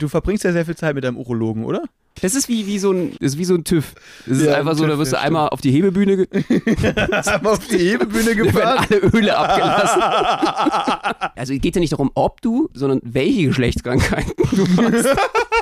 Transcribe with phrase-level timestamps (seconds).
[0.00, 1.82] du verbringst ja sehr viel Zeit mit deinem Urologen, oder?
[2.22, 3.94] Das ist wie, wie, so, ein, das ist wie so ein TÜV.
[4.26, 6.16] Das ist Ja, einfach ein so, da TÜV, wirst du ja, einmal auf die Hebebühne,
[6.16, 8.86] ge- wir auf die Hebebühne da gefahren?
[8.90, 10.02] alle Öle abgelassen.
[11.36, 15.16] Also es geht ja nicht darum, ob du, sondern welche Geschlechtskrankheiten du hast.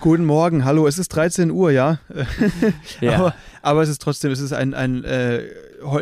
[0.00, 1.98] Guten Morgen, hallo, es ist 13 Uhr, ja.
[3.02, 3.16] Ja.
[3.16, 5.42] Aber, aber es ist trotzdem, es ist ein, ein äh,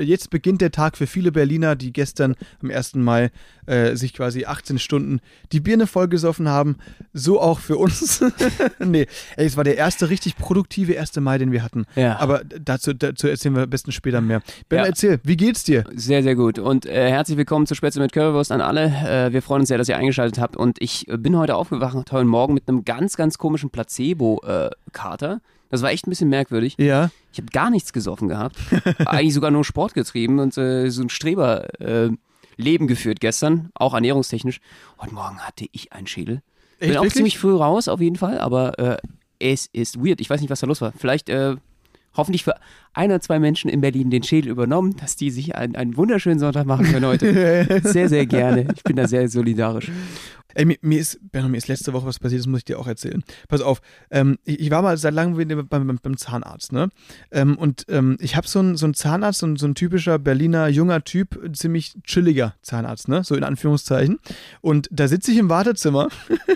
[0.00, 2.94] jetzt beginnt der Tag für viele Berliner, die gestern am 1.
[2.94, 3.32] Mai
[3.68, 5.20] äh, sich quasi 18 Stunden
[5.52, 6.76] die Birne vollgesoffen haben.
[7.12, 8.24] So auch für uns.
[8.78, 11.16] nee, ey, es war der erste richtig produktive 1.
[11.20, 11.84] Mai, den wir hatten.
[11.94, 12.18] Ja.
[12.18, 14.42] Aber dazu, dazu erzählen wir am besten später mehr.
[14.68, 14.86] Ben, Ja.
[14.86, 15.84] erzähl, wie geht's dir?
[15.94, 16.58] Sehr, sehr gut.
[16.58, 18.86] Und äh, herzlich willkommen zu Spätzle mit Currywurst an alle.
[18.86, 20.56] Äh, wir freuen uns sehr, dass ihr eingeschaltet habt.
[20.56, 25.40] Und ich äh, bin heute aufgewacht, heute Morgen mit einem ganz, ganz komischen Placebo-Kater.
[25.70, 26.74] das war echt ein bisschen merkwürdig.
[26.78, 27.10] Ja.
[27.32, 28.56] Ich habe gar nichts gesoffen gehabt.
[29.04, 32.10] Eigentlich sogar nur Sport getrieben und äh, so ein Streber äh,
[32.58, 34.60] Leben geführt gestern, auch ernährungstechnisch.
[35.00, 36.42] Heute Morgen hatte ich einen Schädel.
[36.78, 37.14] Bin Echt, auch wirklich?
[37.14, 38.96] ziemlich früh raus, auf jeden Fall, aber äh,
[39.38, 40.20] es ist weird.
[40.20, 40.92] Ich weiß nicht, was da los war.
[40.92, 41.56] Vielleicht äh,
[42.14, 42.56] hoffentlich für
[42.98, 46.40] ein oder zwei Menschen in Berlin den Schädel übernommen, dass die sich einen, einen wunderschönen
[46.40, 47.80] Sonntag machen können heute.
[47.84, 48.66] sehr, sehr gerne.
[48.74, 49.90] Ich bin da sehr solidarisch.
[50.54, 52.80] Ey, mir, mir, ist, Benno, mir ist letzte Woche was passiert, das muss ich dir
[52.80, 53.22] auch erzählen.
[53.48, 56.88] Pass auf, ähm, ich, ich war mal seit langem beim, beim, beim Zahnarzt, ne?
[57.30, 60.66] Ähm, und ähm, ich habe so einen so Zahnarzt, so ein, so ein typischer Berliner
[60.66, 63.22] junger Typ, ziemlich chilliger Zahnarzt, ne?
[63.22, 64.18] So in Anführungszeichen.
[64.60, 66.08] Und da sitze ich im Wartezimmer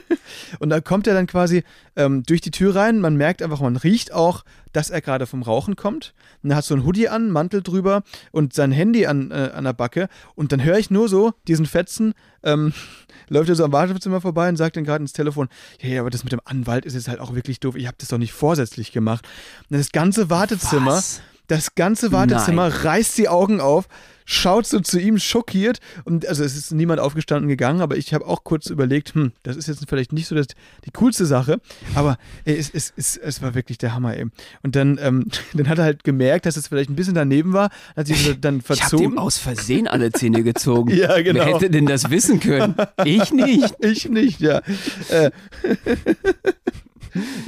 [0.59, 1.63] und da kommt er dann quasi
[1.95, 2.99] ähm, durch die Tür rein.
[2.99, 6.15] Man merkt einfach, man riecht auch, dass er gerade vom Rauchen kommt.
[6.43, 9.65] Und er hat so ein Hoodie an, Mantel drüber und sein Handy an, äh, an
[9.65, 10.09] der Backe.
[10.35, 12.73] Und dann höre ich nur so diesen Fetzen, ähm,
[13.29, 15.49] läuft er so am Wartezimmer vorbei und sagt dann gerade ins Telefon,
[15.81, 17.77] ja, ja, aber das mit dem Anwalt ist jetzt halt auch wirklich doof.
[17.77, 19.27] Ich habe das doch nicht vorsätzlich gemacht.
[19.71, 21.21] Und das ganze Wartezimmer, Was?
[21.47, 22.81] das ganze Wartezimmer Nein.
[22.81, 23.89] reißt die Augen auf,
[24.33, 28.27] schaut so zu ihm schockiert und also es ist niemand aufgestanden gegangen, aber ich habe
[28.27, 30.47] auch kurz überlegt, hm, das ist jetzt vielleicht nicht so das,
[30.85, 31.61] die coolste Sache,
[31.95, 34.33] aber ey, es, es, es, es war wirklich der Hammer eben.
[34.63, 37.71] Und dann, ähm, dann hat er halt gemerkt, dass es vielleicht ein bisschen daneben war,
[37.97, 39.11] hat sich dann Ich habe verzogen.
[39.11, 40.93] dem aus Versehen alle Zähne gezogen.
[41.03, 41.45] Ja, genau.
[41.45, 42.75] Wer hätte denn das wissen können?
[43.05, 43.75] Ich nicht.
[43.81, 44.61] ich nicht, ja.
[45.09, 45.31] Äh,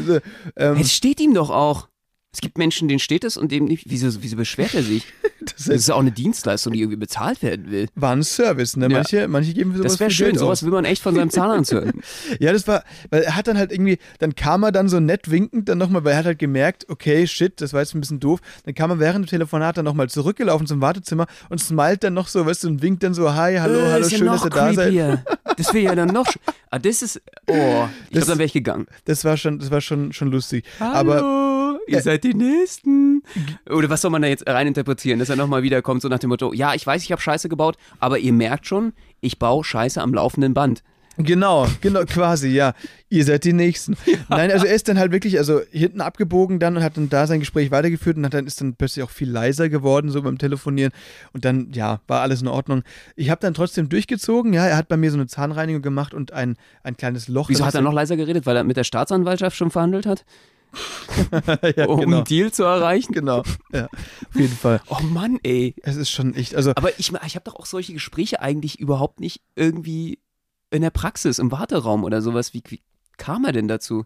[0.05, 0.19] so,
[0.57, 1.89] ähm, Es steht ihm doch auch.
[2.35, 3.85] Es gibt Menschen, denen steht es und dem nicht.
[3.89, 5.07] Wieso, wieso beschwert er sich?
[5.41, 7.87] das Das ist auch eine Dienstleistung, die irgendwie bezahlt werden will.
[7.95, 8.87] war ein Service, ne?
[8.87, 8.97] Ja.
[8.99, 10.63] Manche, manche geben sowas Das wäre schön, Geld sowas aus.
[10.65, 11.93] will man echt von seinem Zahnarzt hören.
[12.41, 15.31] Ja, das war, weil er hat dann halt irgendwie, dann kam er dann so nett
[15.31, 18.19] winkend dann nochmal, weil er hat halt gemerkt, okay, shit, das war jetzt ein bisschen
[18.21, 18.41] doof.
[18.65, 22.27] Dann kam er während dem Telefonat dann nochmal zurückgelaufen zum Wartezimmer und smilet dann noch
[22.29, 24.35] so, weißt du, und winkt dann so, hi, hallo, Äh, hallo, ist ja schön, noch
[24.37, 25.25] dass ihr da seid.
[25.57, 26.27] Das wäre ja dann noch.
[26.71, 27.23] Ah, das ist.
[27.47, 28.87] Oh, ich Das- glaube, dann wäre ich gegangen.
[29.05, 30.65] Das war schon, das war schon, schon lustig.
[30.81, 31.44] Aber Hallo,
[31.87, 33.23] ihr seid die Nächsten.
[33.69, 36.53] Oder was soll man da jetzt reininterpretieren, dass er nochmal wiederkommt, so nach dem Motto:
[36.53, 40.15] Ja, ich weiß, ich habe Scheiße gebaut, aber ihr merkt schon, ich baue Scheiße am
[40.15, 40.83] laufenden Band.
[41.17, 42.75] Genau, genau, quasi, ja.
[43.09, 43.97] Ihr seid die Nächsten.
[44.29, 47.29] Nein, also er ist dann halt wirklich, also hinten abgebogen dann und hat dann da
[47.29, 50.39] sein Gespräch weitergeführt und hat dann ist dann plötzlich auch viel leiser geworden, so beim
[50.39, 50.93] Telefonieren.
[51.33, 52.83] Und dann, ja, war alles in Ordnung.
[53.15, 56.33] Ich habe dann trotzdem durchgezogen, ja, er hat bei mir so eine Zahnreinigung gemacht und
[56.33, 57.49] ein, ein kleines Loch.
[57.49, 58.47] Wieso hat er noch leiser geredet?
[58.47, 60.25] Weil er mit der Staatsanwaltschaft schon verhandelt hat,
[61.77, 62.17] ja, um genau.
[62.17, 63.13] einen Deal zu erreichen?
[63.13, 63.43] Genau,
[63.73, 64.81] ja, auf jeden Fall.
[64.89, 65.75] Oh Mann, ey.
[65.83, 69.21] Es ist schon echt, also Aber ich, ich habe doch auch solche Gespräche eigentlich überhaupt
[69.21, 70.21] nicht irgendwie
[70.71, 72.55] in der Praxis, im Warteraum oder sowas.
[72.55, 72.81] Wie, wie
[73.17, 74.05] kam er denn dazu?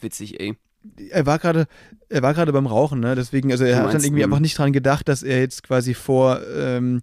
[0.00, 0.56] Witzig, ey.
[1.10, 1.66] er war gerade,
[2.08, 3.14] er war gerade beim Rauchen, ne?
[3.14, 4.30] Deswegen, also er Du hat dann irgendwie hm.
[4.30, 7.02] einfach nicht dran gedacht, dass er jetzt quasi vor ähm,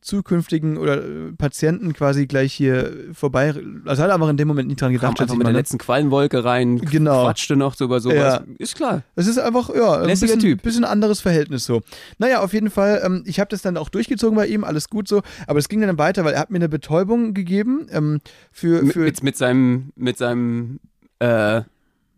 [0.00, 3.52] zukünftigen oder äh, Patienten quasi gleich hier vorbei,
[3.84, 5.08] also hat er einfach in dem Moment nicht dran Kam gedacht.
[5.10, 7.24] einfach schätze ich mit der letzten Quallenwolke rein, Genau.
[7.24, 8.16] quatschte noch so über sowas.
[8.16, 8.44] Ja.
[8.58, 9.02] Ist klar.
[9.16, 10.62] Es ist einfach, ja, ein bisschen, Typ.
[10.62, 11.82] bisschen anderes Verhältnis so.
[12.18, 15.08] Naja, auf jeden Fall, ähm, ich habe das dann auch durchgezogen bei ihm, alles gut
[15.08, 18.20] so, aber es ging dann weiter, weil er hat mir eine Betäubung gegeben ähm,
[18.52, 20.80] für, Mit, für mit, mit seinem, mit seinem,
[21.18, 21.62] äh,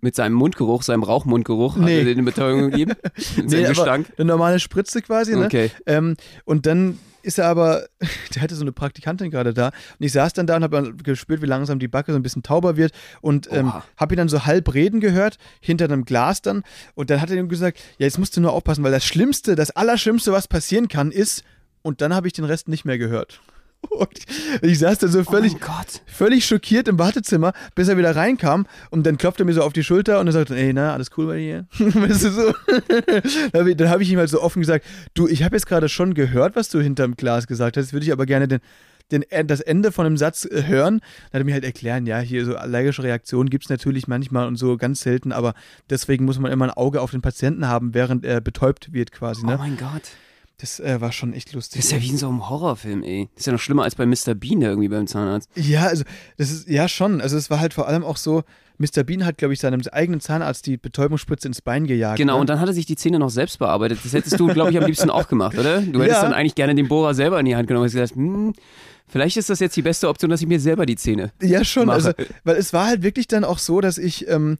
[0.03, 1.99] mit seinem Mundgeruch, seinem Rauchmundgeruch, hat Nee.
[1.99, 2.93] er dir eine Betäubung gegeben?
[3.39, 4.07] Aber Gestank?
[4.17, 5.47] eine normale Spritze quasi, ne?
[5.47, 5.71] Okay.
[5.87, 7.87] Ähm, und dann ist er aber,
[8.35, 11.43] der hatte so eine Praktikantin gerade da und ich saß dann da und habe gespürt,
[11.43, 14.47] wie langsam die Backe so ein bisschen tauber wird und ähm, habe ihn dann so
[14.47, 16.63] halb reden gehört, hinter einem Glas dann
[16.95, 19.55] und dann hat er ihm gesagt, ja jetzt musst du nur aufpassen, weil das Schlimmste,
[19.55, 21.45] das Allerschlimmste, was passieren kann, ist
[21.83, 23.41] und dann habe ich den Rest nicht mehr gehört.
[23.89, 24.09] Und
[24.63, 26.03] ich saß da so völlig, oh mein Gott.
[26.07, 29.73] völlig schockiert im Wartezimmer, bis er wieder reinkam und dann klopft er mir so auf
[29.73, 31.67] die Schulter und er sagt, ey, na, alles cool bei dir?
[31.79, 32.55] weißt du, so.
[33.75, 34.85] dann habe ich, ihm halt so offen gesagt,
[35.15, 38.13] du, ich habe jetzt gerade schon gehört, was du hinterm Glas gesagt hast, würde ich
[38.13, 38.61] aber gerne den,
[39.11, 41.01] den, das Ende von einem Satz äh, hören.
[41.31, 44.47] Dann hat er mir halt erklären, ja, hier so allergische Reaktionen gibt es natürlich manchmal
[44.47, 45.55] und so ganz selten, aber
[45.89, 49.45] deswegen muss man immer ein Auge auf den Patienten haben, während er betäubt wird quasi,
[49.45, 49.57] ne?
[49.57, 50.03] Oh mein Gott.
[50.61, 51.79] Das äh, war schon echt lustig.
[51.81, 53.29] Das ist ja wie in so einem Horrorfilm, ey.
[53.35, 54.35] Das ist ja noch schlimmer als bei Mr.
[54.35, 55.49] Bean irgendwie beim Zahnarzt.
[55.55, 56.05] Ja, also
[56.37, 57.21] das ist ja schon.
[57.21, 58.43] Also es war halt vor allem auch so,
[58.79, 59.03] Mr.
[59.05, 62.19] Bean hat, glaube ich, seinem eigenen Zahnarzt die Betäubungsspritze ins Bein gejagt.
[62.19, 62.41] Genau, ne?
[62.41, 64.01] und dann hat er sich die Zähne noch selbst bearbeitet.
[64.05, 65.81] Das hättest du, glaube ich, am liebsten auch gemacht, oder?
[65.81, 66.23] Du hättest Ja.
[66.23, 68.53] dann eigentlich gerne den Bohrer selber in die Hand genommen und gesagt, hm,
[69.07, 71.33] vielleicht ist das jetzt die beste Option, dass ich mir selber die Zähne.
[71.43, 71.87] Ja, schon.
[71.87, 71.97] mache.
[71.97, 72.13] Also,
[72.45, 74.59] weil es war halt wirklich dann auch so, dass ich, ähm,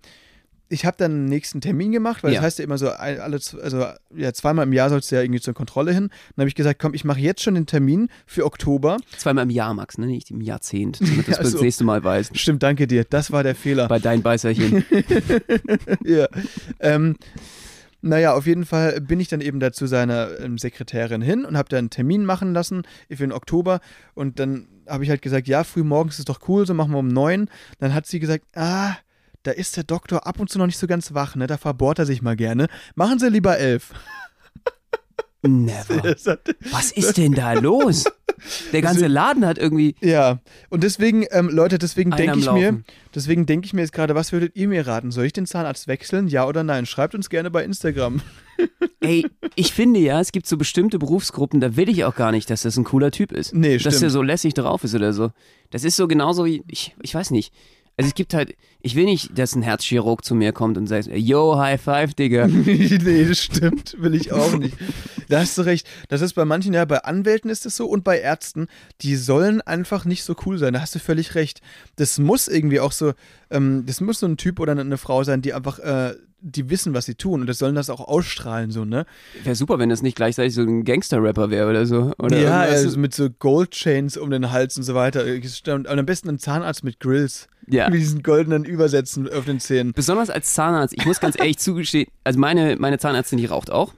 [0.73, 2.39] ich habe dann einen nächsten Termin gemacht, weil Ja.
[2.39, 3.21] das heißt ja immer so, alle,
[3.61, 6.09] also ja, zweimal im Jahr sollst du ja irgendwie zur Kontrolle hin.
[6.37, 8.97] Dann habe ich gesagt, komm, ich mache jetzt schon den Termin für Oktober.
[9.19, 10.07] Zweimal im Jahr, Max, ne?
[10.07, 11.61] Nicht im Jahrzehnt, damit du Ja, das so.
[11.63, 12.39] nächste Mal weißt.
[12.39, 13.05] Stimmt, danke dir.
[13.05, 13.89] Das war der Fehler.
[13.89, 14.85] Bei deinen Beißerchen.
[16.05, 16.29] ja.
[16.79, 17.17] Ähm,
[18.03, 21.57] naja, auf jeden Fall bin ich dann eben da zu seiner ähm, Sekretärin hin und
[21.57, 23.81] habe da einen Termin machen lassen für den Oktober.
[24.15, 26.99] Und dann habe ich halt gesagt, ja, früh morgens ist doch cool, so machen wir
[26.99, 27.49] um neun.
[27.79, 28.95] Dann hat sie gesagt, ah,
[29.43, 31.47] da ist der Doktor ab und zu noch nicht so ganz wach, ne?
[31.47, 32.69] Da verbohrt er sich mal gerne.
[32.95, 33.93] Machen Sie lieber elf.
[35.43, 36.03] Never.
[36.71, 38.05] Was ist denn da los?
[38.73, 39.95] Der ganze Laden hat irgendwie.
[40.01, 40.39] ja,
[40.69, 42.83] und deswegen, ähm, Leute, deswegen denke ich mir,
[43.15, 45.11] deswegen denke ich mir jetzt gerade, was würdet ihr mir raten?
[45.11, 46.29] Soll ich den Zahnarzt wechseln?
[46.29, 46.87] Ja oder nein?
[46.87, 48.23] Schreibt uns gerne bei Instagram.
[49.01, 49.27] Ey,
[49.57, 52.63] ich finde ja, es gibt so bestimmte Berufsgruppen, da will ich auch gar nicht, dass
[52.63, 53.55] das ein cooler Typ ist.
[53.55, 54.13] Nee, Dass der stimmt.
[54.13, 55.33] so lässig drauf ist oder so.
[55.71, 57.53] Das ist so genauso wie, ich, ich weiß nicht.
[57.97, 61.09] Also es gibt halt, ich will nicht, dass ein Herzchirurg zu mir kommt und sagt,
[61.09, 62.47] yo, High Five, Digga.
[62.49, 64.77] nee, das stimmt, will ich auch nicht.
[65.29, 65.87] Da hast du recht.
[66.09, 68.69] Das ist bei manchen, ja, bei Anwälten ist es so und bei Ärzten,
[69.03, 70.73] die sollen einfach nicht so cool sein.
[70.73, 71.61] Da hast du völlig recht.
[71.97, 73.13] Das muss irgendwie auch so,
[73.51, 76.95] ähm, das muss so ein Typ oder eine Frau sein, die einfach, äh, die wissen,
[76.95, 79.07] was sie tun und das sollen das auch ausstrahlen, so, ne?
[79.45, 82.13] Wäre super, wenn das nicht gleichzeitig so ein Gangster-Rapper wäre oder so.
[82.19, 85.25] Oder ja, also mit so Goldchains um den Hals und so weiter.
[85.75, 87.49] Und am besten ein Zahnarzt mit Grills.
[87.67, 87.89] Ja.
[87.89, 89.93] Mit diesen goldenen Übersätzen auf den Zähnen.
[89.93, 93.95] Besonders als Zahnarzt, ich muss ganz ehrlich zugestehen, also meine, meine Zahnärztin, die raucht auch,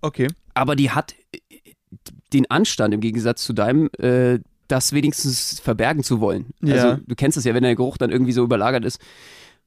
[0.00, 0.28] Okay.
[0.54, 1.38] aber die hat äh,
[2.32, 6.46] den Anstand im Gegensatz zu deinem, äh, das wenigstens verbergen zu wollen.
[6.60, 6.74] Ja.
[6.74, 9.00] Also du kennst es ja, wenn der Geruch dann irgendwie so überlagert ist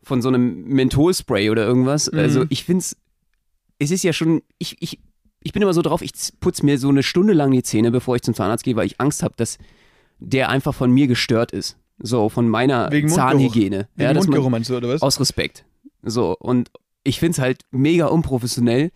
[0.09, 2.11] von so einem Mentholspray oder irgendwas.
[2.11, 2.19] Mhm.
[2.19, 2.97] Also ich finde es,
[3.77, 4.99] es ist ja schon, ich, ich,
[5.41, 6.11] ich bin immer so drauf, ich
[6.41, 8.99] putze mir so eine Stunde lang die Zähne, bevor ich zum Zahnarzt gehe, weil ich
[8.99, 9.57] Angst habe, dass
[10.19, 11.77] der einfach von mir gestört ist.
[12.01, 13.07] So, von meiner Wegen.
[13.07, 13.87] Zahnhygiene.
[13.95, 15.01] Wegen ja, Mundgeruch meinst du, oder was?
[15.01, 15.65] aus Respekt.
[16.01, 16.71] So, und
[17.03, 18.91] ich finde es halt mega unprofessionell,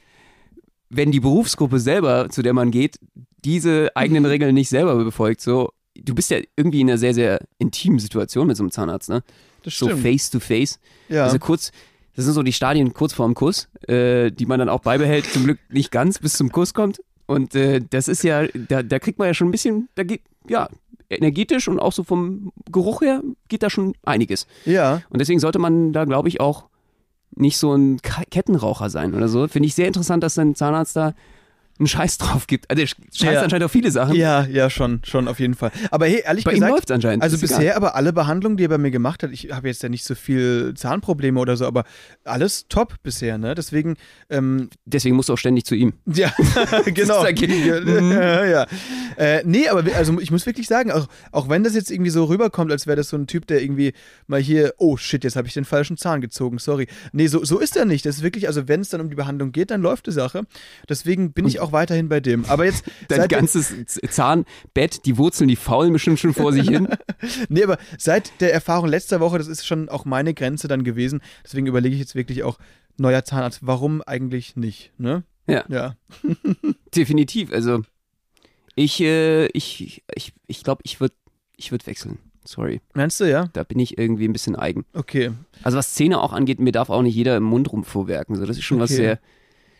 [0.89, 2.97] wenn die Berufsgruppe selber, zu der man geht,
[3.43, 5.41] diese eigenen Regeln nicht selber befolgt.
[5.41, 9.09] So, du bist ja irgendwie in einer sehr, sehr intimen Situation mit so einem Zahnarzt,
[9.09, 9.23] ne?
[9.63, 10.79] Das So face to face.
[11.09, 11.23] ja.
[11.25, 11.71] Also kurz,
[12.15, 15.45] das sind so die Stadien kurz vorm Kuss, äh, die man dann auch beibehält, zum
[15.45, 17.01] Glück nicht ganz bis zum Kuss kommt.
[17.25, 20.21] Und äh, das ist ja, da, da kriegt man ja schon ein bisschen, da geht,
[20.47, 20.69] ja,
[21.09, 24.47] energetisch und auch so vom Geruch her geht da schon einiges.
[24.65, 25.01] ja.
[25.09, 26.65] Und deswegen sollte man da, glaube ich, auch
[27.35, 29.47] nicht so ein Kettenraucher sein oder so.
[29.47, 31.13] Finde ich sehr interessant, dass dein Zahnarzt da
[31.79, 32.69] einen Scheiß drauf gibt.
[32.69, 33.41] Also der scheißt Ja.
[33.41, 34.15] anscheinend auf viele Sachen.
[34.15, 35.71] Ja, ja, schon, schon auf jeden Fall.
[35.91, 37.23] Aber hey, ehrlich Bei ihm gesagt, läuft es anscheinend.
[37.23, 37.57] also Ist egal.
[37.57, 40.05] bisher aber alle Behandlungen, die er bei mir gemacht hat, ich habe jetzt ja nicht
[40.05, 41.83] so viel Zahnprobleme oder so, aber
[42.23, 43.55] alles top bisher, ne?
[43.55, 43.95] Deswegen,
[44.29, 45.93] ähm, Deswegen musst du auch ständig zu ihm.
[46.05, 46.31] ja,
[46.85, 47.23] genau.
[47.23, 48.51] Ja, okay.
[48.51, 48.67] ja.
[49.17, 52.25] Äh, nee, aber also ich muss wirklich sagen, auch, auch wenn das jetzt irgendwie so
[52.25, 53.93] rüberkommt, als wäre das so ein Typ, der irgendwie
[54.27, 56.87] mal hier, oh shit, jetzt habe ich den falschen Zahn gezogen, sorry.
[57.11, 58.05] Nee, so, so ist er nicht.
[58.05, 60.43] Das ist wirklich, also wenn es dann um die Behandlung geht, dann läuft die Sache.
[60.89, 62.45] Deswegen bin ich auch weiterhin bei dem.
[62.45, 63.73] Aber jetzt, Dein ganzes
[64.09, 66.87] Zahnbett, die Wurzeln, die faulen bestimmt schon vor sich hin.
[67.47, 71.21] Nee, aber seit der Erfahrung letzter Woche, das ist schon auch meine Grenze dann gewesen.
[71.43, 72.57] Deswegen überlege ich jetzt wirklich auch,
[72.97, 75.23] neuer Zahnarzt, warum eigentlich nicht, ne?
[75.47, 75.63] Ja.
[75.69, 75.95] Ja.
[76.95, 77.51] Definitiv.
[77.51, 77.81] Also
[78.75, 81.15] ich, äh, ich, ich, ich glaube, ich würde
[81.57, 82.17] ich würd wechseln.
[82.45, 82.81] Sorry.
[82.93, 83.47] Meinst du, ja?
[83.53, 84.85] Da bin ich irgendwie ein bisschen eigen.
[84.93, 85.31] Okay.
[85.63, 88.35] Also was Zähne auch angeht, mir darf auch nicht jeder im Mund rumfuhrwerken.
[88.35, 89.01] So, das ist schon was Okay.
[89.01, 89.15] sehr.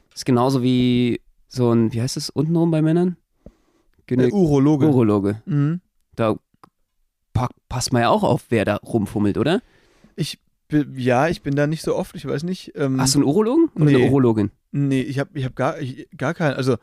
[0.09, 1.19] Das ist genauso wie
[1.53, 3.15] so ein, wie heißt das untenrum bei Männern?
[3.45, 3.50] Äh,
[4.07, 4.88] Gyne Urologe.
[4.88, 5.41] Urologe.
[5.45, 5.81] Mhm.
[6.15, 6.36] Da
[7.33, 9.62] pa passt man ja auch auf, wer da rumfummelt, oder?
[10.15, 10.39] Ich,
[10.95, 12.74] ja, ich bin da nicht so oft, ich weiß nicht.
[12.75, 13.95] Ähm, Hast du einen Urologen oder Nee.
[13.95, 14.51] eine Urologin?
[14.72, 16.77] Nee, ich habe ich hab gar, ich, gar keinen, also,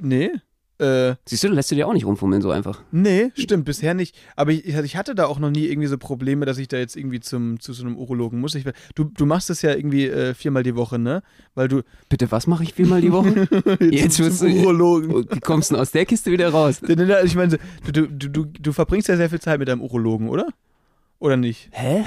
[0.00, 0.30] nee.
[0.82, 2.82] Äh, Siehst du, lässt du dir auch nicht rumfummeln so einfach.
[2.90, 4.16] nee, stimmt, bisher nicht.
[4.36, 6.96] Aber ich, ich hatte da auch noch nie irgendwie so Probleme, dass ich da jetzt
[6.96, 8.54] irgendwie zum, zu so einem Urologen muss.
[8.56, 11.22] Ich, du, du machst das ja irgendwie äh, viermal die Woche, ne?
[11.54, 13.48] Weil du Bitte, was mache ich viermal die Woche?
[13.80, 15.24] Jetzt wirst du- Urologen.
[15.30, 16.80] Wie kommst du denn aus der Kiste wieder raus?
[17.24, 17.58] Ich meine,
[17.92, 20.48] du, du, du, du verbringst ja sehr viel Zeit mit deinem Urologen, oder?
[21.20, 21.68] Oder nicht?
[21.70, 22.02] Hä?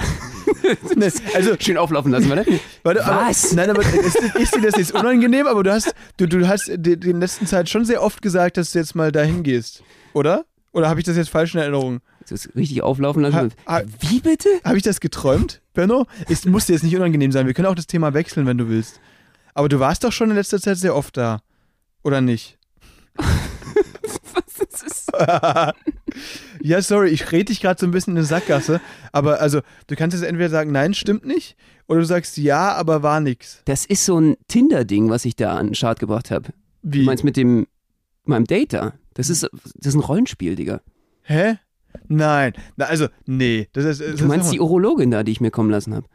[0.96, 2.44] Ne, also, Schön auflaufen lassen, oder?
[2.82, 3.46] Warte, Was?
[3.46, 5.46] Aber, nein, aber ist, ist dir das jetzt unangenehm?
[5.46, 8.78] Aber du hast, du, du hast in letzter Zeit schon sehr oft gesagt, dass du
[8.78, 9.82] jetzt mal dahin gehst,
[10.12, 10.44] oder?
[10.72, 12.00] Oder habe ich das jetzt falsch in Erinnerung?
[12.28, 13.52] Das ist richtig auflaufen lassen.
[13.66, 14.48] Ha- ha- Wie bitte?
[14.64, 16.06] Habe ich das geträumt, Benno?
[16.28, 17.46] Es muss dir jetzt nicht unangenehm sein.
[17.46, 19.00] Wir können auch das Thema wechseln, wenn du willst.
[19.54, 21.40] Aber du warst doch schon in letzter Zeit sehr oft da,
[22.02, 22.58] oder nicht?
[23.16, 25.10] Was ist
[26.66, 28.80] ja, sorry, ich rede dich gerade so ein bisschen in eine Sackgasse.
[29.12, 31.56] Aber also, du kannst jetzt entweder sagen, nein, stimmt nicht,
[31.86, 33.62] oder du sagst ja, aber war nix.
[33.66, 36.50] Das ist so ein Tinder-Ding, was ich da an den Start gebracht habe.
[36.82, 37.00] Wie?
[37.00, 37.66] Du meinst mit dem
[38.24, 38.94] meinem Data?
[39.14, 40.80] Das ist, das ist ein Rollenspiel, Digga.
[41.22, 41.58] Hä?
[42.08, 42.52] Nein.
[42.76, 43.68] Na, also, nee.
[43.72, 46.06] Das ist, das Du meinst die Urologin da, die ich mir kommen lassen habe?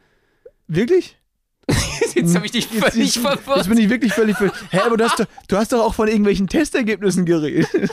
[0.68, 1.18] Wirklich?
[2.14, 3.56] Jetzt habe ich dich Jetzt- völlig jetzt, verwirrt.
[3.56, 5.94] Jetzt bin ich wirklich völlig ver Hä, aber du hast, doch, du hast doch auch
[5.94, 7.68] von irgendwelchen Testergebnissen geredet.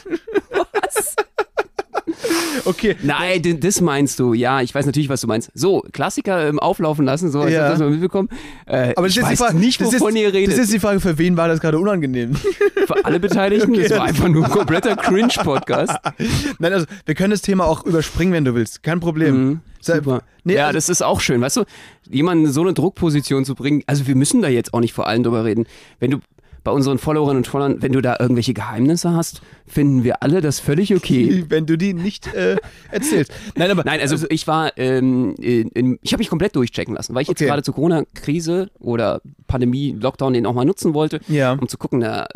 [2.65, 2.95] Okay.
[3.03, 4.33] Nein, d- das meinst du.
[4.33, 5.51] Ja, ich weiß natürlich, was du meinst.
[5.53, 7.69] So, Klassiker ähm, auflaufen lassen, so, als Ja.
[7.69, 8.29] das mal mitbekommen.
[8.65, 10.01] Äh, Aber das ist die Frage, nicht, das ist.
[10.03, 12.35] Das ist die Frage, für wen war das gerade unangenehm?
[12.89, 15.93] Für alle Beteiligten, Okay, das war einfach nur ein kompletter Cringe-Podcast.
[16.59, 18.81] Nein, also, wir können das Thema auch überspringen, wenn du willst.
[18.81, 19.35] Kein Problem.
[19.49, 20.23] Mhm, super.
[20.43, 21.39] Nee, ja, also- das ist auch schön.
[21.39, 21.65] Weißt du,
[22.09, 25.05] jemanden in so eine Druckposition zu bringen, also wir müssen da jetzt auch nicht vor
[25.05, 25.67] allem drüber reden.
[25.99, 26.17] Wenn du
[26.63, 30.59] bei unseren Followerinnen und Followern, wenn du da irgendwelche Geheimnisse hast, finden wir alle das
[30.59, 31.45] völlig okay.
[31.49, 32.57] Wenn du die nicht äh,
[32.91, 33.31] erzählst.
[33.55, 33.83] Nein, aber.
[33.85, 37.27] Nein, also, ich war, ähm, in, in, ich habe mich komplett durchchecken lassen, weil ich
[37.29, 37.47] jetzt Okay.
[37.47, 41.53] gerade zur Corona-Krise oder Pandemie, Lockdown den auch mal nutzen wollte, Ja.
[41.53, 42.27] um zu gucken, da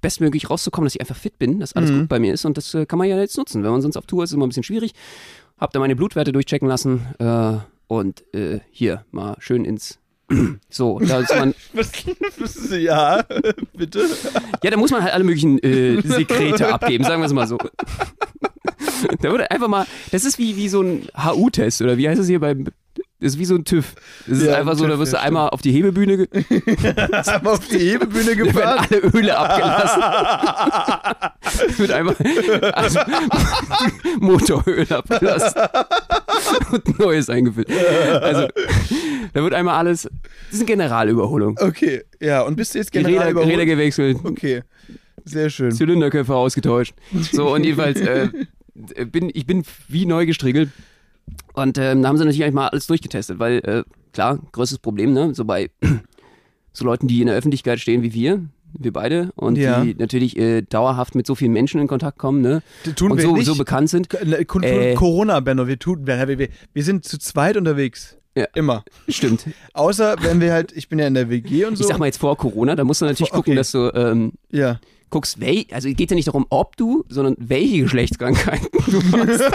[0.00, 1.98] bestmöglich rauszukommen, dass ich einfach fit bin, dass alles Mhm.
[2.00, 3.62] gut bei mir ist und das äh, kann man ja jetzt nutzen.
[3.64, 4.92] Wenn man sonst auf Tour ist, ist immer ein bisschen schwierig.
[5.58, 7.54] Hab da meine Blutwerte durchchecken lassen äh,
[7.88, 9.98] und äh, hier mal schön ins
[10.68, 11.54] so, da ist man,
[12.78, 13.22] ja,
[13.74, 14.06] bitte.
[14.62, 17.58] ja, da muss man halt alle möglichen äh, Sekrete abgeben, sagen wir es mal so.
[19.20, 22.26] Da wurde einfach mal, das ist wie, wie so ein HU-Test oder wie heißt es
[22.26, 22.64] hier beim,
[23.20, 23.94] das ist wie so ein TÜV.
[24.26, 26.26] Das ist Ja, einfach so, TÜV, da wirst du einmal auf die Hebebühne, wir
[27.44, 28.86] auf die Hebebühne da werden gefahren.
[28.90, 30.02] alle Öle abgelassen.
[31.78, 32.16] wird einmal
[32.72, 33.00] also,
[34.20, 35.60] Motoröl abgelassen
[36.72, 37.70] und neues eingefüllt.
[37.70, 38.48] Also,
[39.32, 40.10] da wird einmal alles, das
[40.52, 41.58] ist eine Generalüberholung.
[41.60, 43.46] Okay, ja, und bist du jetzt generell Räder?
[43.46, 44.62] Räder gewechselt, Okay,
[45.24, 45.72] sehr schön.
[45.72, 46.94] Zylinderköpfe ausgetauscht.
[47.32, 48.28] So, und jedenfalls, äh,
[49.10, 50.70] bin, ich bin wie neu gestriegelt.
[51.52, 53.82] Und ähm, da haben sie natürlich eigentlich mal alles durchgetestet, weil, äh,
[54.12, 55.34] klar, größtes Problem, ne?
[55.34, 55.70] So bei
[56.72, 58.40] so Leuten, die in der Öffentlichkeit stehen wie wir,
[58.72, 59.82] wir beide, und Ja.
[59.84, 62.62] die natürlich äh, dauerhaft mit so vielen Menschen in Kontakt kommen, ne?
[62.96, 63.46] Tun und wir so, nicht.
[63.46, 64.08] so bekannt sind.
[64.08, 64.94] K- K- Äh.
[64.94, 68.16] Corona, Benno, wir tun, wir, wir, wir sind zu zweit unterwegs.
[68.38, 68.46] Ja.
[68.54, 68.84] Immer.
[69.08, 69.46] Stimmt.
[69.72, 71.82] Außer wenn wir halt, ich bin ja in der WG und so.
[71.84, 73.56] Ich sag mal jetzt vor Corona, da musst du natürlich Vor- gucken, okay.
[73.58, 74.78] dass du ähm, Ja.
[75.10, 79.42] Guckst, wel, also geht ja nicht darum, ob du, sondern welche Geschlechtskrankheiten du hast.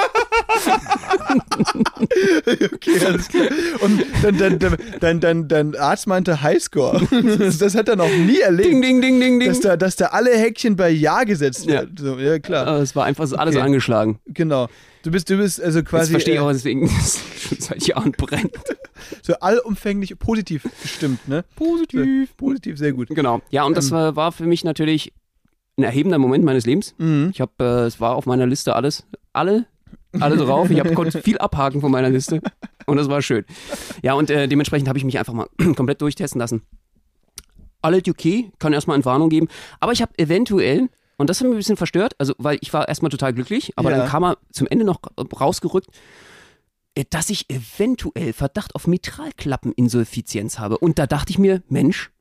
[2.74, 3.48] Okay, alles klar.
[3.82, 7.02] Und dann, dann, dann, dann, dann, dein Arzt meinte Highscore.
[7.38, 8.70] Das, das hat er noch nie erlebt.
[8.70, 9.50] ding, ding, ding, ding, ding.
[9.50, 11.74] Dass da, dass da alle Häkchen bei Ja gesetzt Ja.
[11.74, 11.96] werden.
[11.98, 12.80] So, ja, klar.
[12.82, 13.64] Es war einfach so alles Okay.
[13.66, 14.20] angeschlagen.
[14.28, 14.68] Genau.
[15.04, 17.86] Du bist, du bist also Das quasi verstehe ich äh, auch, deswegen das schon seit
[17.88, 18.52] Jahren brennt.
[19.22, 21.44] so allumfänglich positiv gestimmt, ne?
[21.56, 22.36] Positiv.
[22.38, 23.10] Positiv, sehr gut.
[23.10, 23.42] Genau.
[23.50, 24.16] Ja, und das Ähm.
[24.16, 25.14] war für mich natürlich
[25.78, 26.94] ein erhebender Moment meines Lebens.
[26.98, 27.30] Mhm.
[27.34, 29.66] Ich habe, äh, es war auf meiner Liste alles, alle,
[30.20, 30.70] alle drauf.
[30.70, 32.42] Ich hab, konnte viel abhaken von meiner Liste
[32.86, 33.46] und das war schön.
[34.04, 36.62] Ja, und äh, dementsprechend habe ich mich einfach mal komplett durchtesten lassen.
[37.82, 39.48] Alles okay, kann erstmal Entwarnung geben,
[39.82, 42.88] aber ich habe eventuell, und das hat mich ein bisschen verstört, also weil ich war
[42.88, 43.98] erstmal total glücklich, aber Ja.
[43.98, 45.88] dann kam er zum Ende noch rausgerückt,
[46.96, 50.78] äh, dass ich eventuell Verdacht auf Mitralklappeninsuffizienz habe.
[50.78, 52.12] Und da dachte ich mir, Mensch,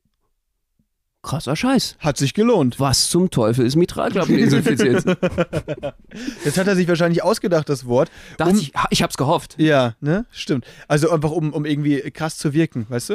[1.23, 1.95] krasser Scheiß.
[1.99, 2.79] Hat sich gelohnt.
[2.79, 5.05] Was zum Teufel ist Mitralklappeninsuffizienz?
[6.45, 8.11] Jetzt hat er sich wahrscheinlich ausgedacht, das Wort.
[8.37, 9.55] Dachte Um- ich, ich hab's gehofft.
[9.57, 10.25] Ja, ne?
[10.31, 10.65] Stimmt.
[10.87, 13.13] Also einfach, um, um irgendwie krass zu wirken, weißt du?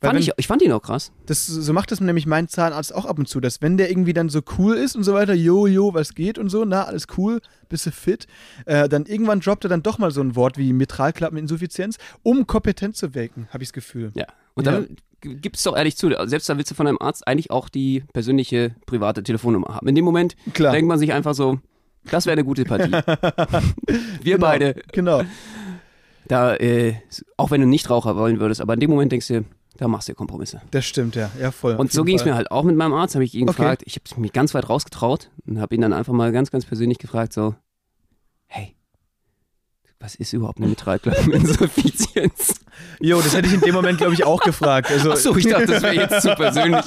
[0.00, 1.10] Fand wenn, ich, ich fand ihn auch krass.
[1.26, 4.12] das, so macht das nämlich mein Zahnarzt auch ab und zu, dass wenn der irgendwie
[4.12, 7.06] dann so cool ist und so weiter, jo, jo, was geht und so, na, alles
[7.16, 8.28] cool, bist du fit,
[8.66, 12.96] äh, dann irgendwann droppt er dann doch mal so ein Wort wie Mitralklappeninsuffizienz, um kompetent
[12.96, 14.12] zu wirken, habe ich das Gefühl.
[14.14, 14.26] Ja.
[14.54, 17.50] Und dann g- gib's doch ehrlich zu, selbst da willst du von deinem Arzt eigentlich
[17.50, 19.88] auch die persönliche private Telefonnummer haben.
[19.88, 20.72] In dem Moment Klar.
[20.72, 21.58] denkt man sich einfach so,
[22.04, 22.92] das wäre eine gute Partie.
[24.22, 25.22] Wir Genau, beide, Genau.
[26.26, 26.94] da, äh,
[27.36, 29.44] auch wenn du nicht Raucher wollen würdest, aber in dem Moment denkst du,
[29.76, 30.60] da machst du ja Kompromisse.
[30.70, 31.30] Das stimmt, ja.
[31.40, 31.76] Ja, voll.
[31.76, 33.56] Und so ging es mir halt auch mit meinem Arzt, habe ich ihn Okay.
[33.58, 36.64] gefragt, ich habe mich ganz weit rausgetraut und habe ihn dann einfach mal ganz, ganz
[36.66, 37.54] persönlich gefragt, so,
[40.00, 42.54] was ist überhaupt eine Mitralklappeninsuffizienz?
[43.00, 44.90] Jo, das hätte ich in dem Moment, glaube ich, auch gefragt.
[44.90, 46.84] Also, Achso, ich dachte, das wäre jetzt zu persönlich.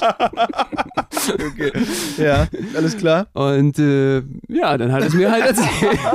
[1.34, 1.72] okay.
[2.16, 3.26] Ja, alles klar.
[3.34, 5.98] Und äh, ja, dann hat es mir halt erzählt.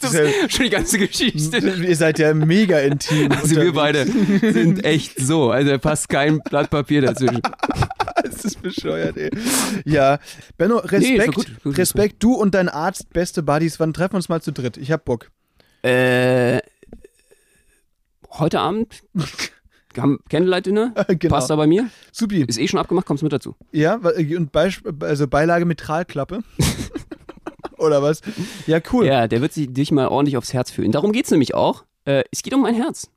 [0.00, 1.58] Das ist schon die ganze Geschichte.
[1.58, 3.32] Ihr seid ja mega intim.
[3.32, 4.12] Also wir unterwegs.
[4.40, 5.50] beide sind echt so.
[5.50, 7.42] Also da passt kein Blatt Papier dazwischen.
[8.22, 9.30] Das ist bescheuert, ey.
[9.84, 10.18] Ja,
[10.56, 14.16] Benno, Nee, Respekt, gut, gut, Respekt, du und dein Arzt, beste Buddies, wann treffen wir
[14.16, 14.76] uns mal zu dritt?
[14.76, 15.30] Ich hab Bock.
[15.82, 16.58] Äh,
[18.30, 19.02] heute Abend
[19.96, 20.94] haben Candlelight-Dinner.
[21.18, 21.34] genau.
[21.34, 21.90] Passt da bei mir.
[22.12, 22.42] Supi.
[22.42, 23.54] Ist eh schon abgemacht, kommst mit dazu.
[23.72, 26.42] Ja, und Beisp also Beilage Mitralklappe.
[27.78, 28.22] Oder was?
[28.66, 29.06] Ja, cool.
[29.06, 29.20] Ja.
[29.20, 30.90] Ja, der wird sich, dich mal ordentlich aufs Herz fühlen.
[30.90, 31.84] Darum geht's nämlich auch.
[32.04, 33.10] Äh, es geht um mein Herz.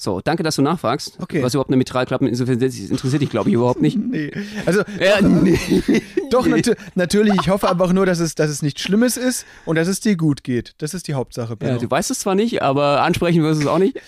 [0.00, 1.18] So, danke, dass du nachfragst.
[1.20, 1.42] Okay.
[1.42, 3.98] Was überhaupt eine ist, interessiert dich, glaube ich, überhaupt nicht.
[4.08, 4.30] Nee.
[4.64, 5.58] Also, Ja, nee.
[6.30, 9.76] doch, natu natürlich, ich hoffe einfach nur, dass es, dass es nichts Schlimmes ist und
[9.76, 10.74] dass es dir gut geht.
[10.78, 11.72] Das ist die Hauptsache, Benno.
[11.72, 14.00] Ja, du weißt es zwar nicht, aber ansprechen wirst du es auch nicht.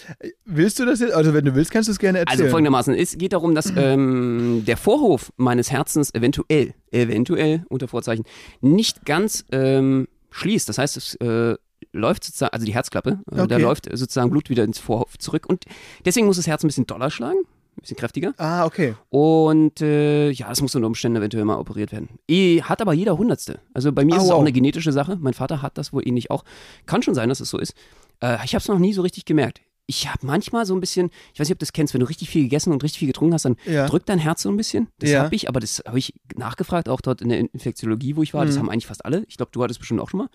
[0.44, 1.12] Willst du das jetzt?
[1.12, 2.50] Also, wenn du willst, kannst du es gerne Also erzählen.
[2.50, 8.25] folgendermaßen, es geht darum, dass ähm, der Vorhof meines Herzens eventuell, eventuell unter Vorzeichen,
[8.61, 10.68] nicht ganz ähm, schließt.
[10.68, 11.56] Das heißt, es äh,
[11.93, 13.61] läuft sozusagen, also die Herzklappe, äh, da Okay.
[13.63, 15.65] läuft sozusagen Blut wieder ins Vorhof zurück und
[16.05, 18.35] deswegen muss das Herz ein bisschen doller schlagen, ein bisschen kräftiger.
[18.39, 18.95] ah, okay.
[19.11, 22.09] Und äh, ja, das muss unter Umständen eventuell mal operiert werden.
[22.29, 23.61] Eh, hat aber jeder Hundertste.
[23.75, 24.41] Also bei mir Ah, ist es auch wow.
[24.43, 25.17] eine genetische Sache.
[25.21, 26.45] Mein Vater hat das wohl ähnlich auch.
[26.87, 27.75] Kann schon sein, dass es so ist.
[28.23, 29.61] Äh, ich habe es noch nie so richtig gemerkt.
[29.90, 32.06] Ich habe manchmal so ein bisschen, ich weiß nicht, ob du das kennst, wenn du
[32.06, 33.88] richtig viel gegessen und richtig viel getrunken hast, dann Ja.
[33.88, 34.87] drückt dein Herz so ein bisschen.
[35.00, 35.25] Das Ja.
[35.25, 38.47] habe ich, aber das habe ich nachgefragt, auch dort in der Infektiologie, wo ich war.
[38.47, 38.61] Das Mhm.
[38.61, 39.25] haben eigentlich fast alle.
[39.26, 40.28] Ich glaube, du hattest bestimmt auch schon mal.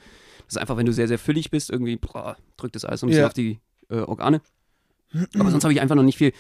[0.46, 3.06] Das ist einfach, wenn du sehr, sehr füllig bist, irgendwie boah, drückt das alles so
[3.06, 3.28] ein bisschen Ja.
[3.28, 3.60] auf die
[3.90, 4.42] äh, Organe.
[5.40, 6.34] Aber sonst habe ich einfach noch nicht viel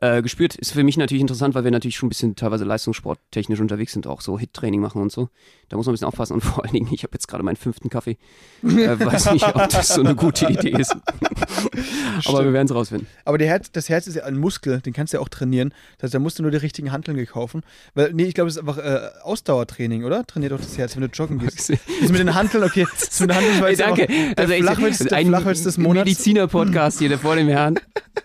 [0.00, 0.54] äh, gespürt.
[0.56, 4.06] Ist für mich natürlich interessant, weil wir natürlich schon ein bisschen teilweise leistungssporttechnisch unterwegs sind,
[4.06, 5.28] auch so Hit-Training machen und so.
[5.68, 7.56] Da muss man ein bisschen aufpassen und vor allen Dingen, ich habe jetzt gerade meinen
[7.56, 8.16] fünften Kaffee.
[8.62, 8.66] Äh,
[8.98, 10.96] weiß nicht, ob das so eine gute Idee ist.
[12.26, 13.06] Aber wir werden es rausfinden.
[13.24, 15.72] Aber der Herz, das Herz ist ja ein Muskel, den kannst du ja auch trainieren.
[15.98, 17.62] Das heißt, da musst du nur die richtigen Hanteln gekaufen.
[17.94, 20.26] Weil, nee, ich glaube, es ist einfach äh, Ausdauertraining, oder?
[20.26, 21.70] Trainiert auch das Herz, wenn du joggen gehst.
[21.70, 22.86] Das mit den Hanteln, okay.
[22.98, 24.06] Das mit den Hanteln war Hey, danke.
[24.06, 26.06] der Also ich- Flachwitz, der ein Flachwitz des Monats.
[26.06, 27.78] Mediziner-Podcast hier, der vor dem Herrn.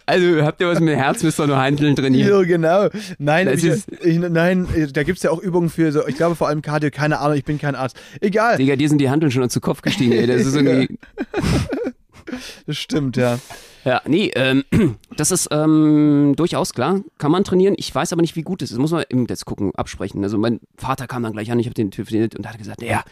[0.06, 2.30] Also habt ihr was mit dem Herz, müsst ihr nur Handeln trainieren.
[2.30, 2.90] Ja, genau.
[3.18, 6.36] Nein, ich, ist- ich, nein, da gibt es ja auch Übungen für, so, ich glaube
[6.36, 7.98] vor allem Cardio, keine Ahnung, ich bin kein Arzt.
[8.22, 10.28] Egal, Digga, dir sind die Handeln schon zu Kopf gestiegen, ey.
[10.28, 10.98] Das ist irgendwie.
[12.68, 13.40] das stimmt, ja.
[13.84, 14.64] Ja, nee, ähm,
[15.16, 17.02] das ist ähm, durchaus klar.
[17.20, 17.76] Kann man trainieren.
[17.78, 18.78] Ich weiß aber nicht, wie gut es ist.
[18.80, 20.24] Muss man eben jetzt gucken, absprechen.
[20.24, 23.04] Also mein Vater kam dann gleich an, ich habe den telefoniert und hat gesagt, ja,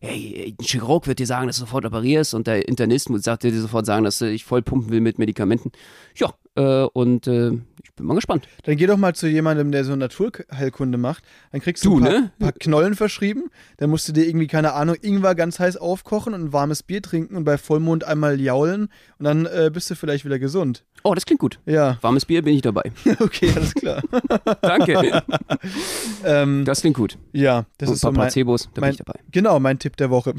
[0.00, 3.58] hey, ein Chirurg wird dir sagen, dass du sofort operierst und der Internist sagt dir
[3.58, 5.72] sofort sagen, dass du dich voll pumpen will mit Medikamenten.
[6.14, 8.48] Ja, äh, und äh, ich bin mal gespannt.
[8.64, 11.22] Dann geh doch mal zu jemandem, der so Naturheilkunde macht.
[11.52, 12.30] Dann kriegst du, Du, ein paar, ne?
[12.38, 13.50] paar Knollen verschrieben.
[13.76, 17.02] Dann musst du dir irgendwie, keine Ahnung, Ingwer ganz heiß aufkochen und ein warmes Bier
[17.02, 18.88] trinken und bei Vollmond einmal jaulen.
[19.18, 20.84] Und dann äh, bist du vielleicht wieder gesund.
[21.04, 21.60] Oh, das klingt gut.
[21.64, 22.90] Ja, Warmes Bier bin ich dabei.
[23.20, 24.02] okay, alles klar.
[24.62, 25.22] Danke.
[26.24, 27.18] ähm, Das klingt gut.
[27.32, 29.20] ja, das und ist ein so paar mein, Placebos, da mein- bin ich dabei.
[29.30, 30.34] genau mein Tipp der Woche.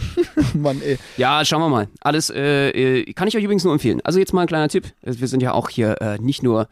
[0.54, 0.98] Mann, ey.
[1.18, 1.88] Ja, schauen wir mal.
[2.02, 4.02] Alles äh, äh, kann ich euch übrigens nur empfehlen.
[4.04, 4.86] Also jetzt mal ein kleiner Tipp.
[5.02, 6.68] Wir sind ja auch hier äh, nicht nur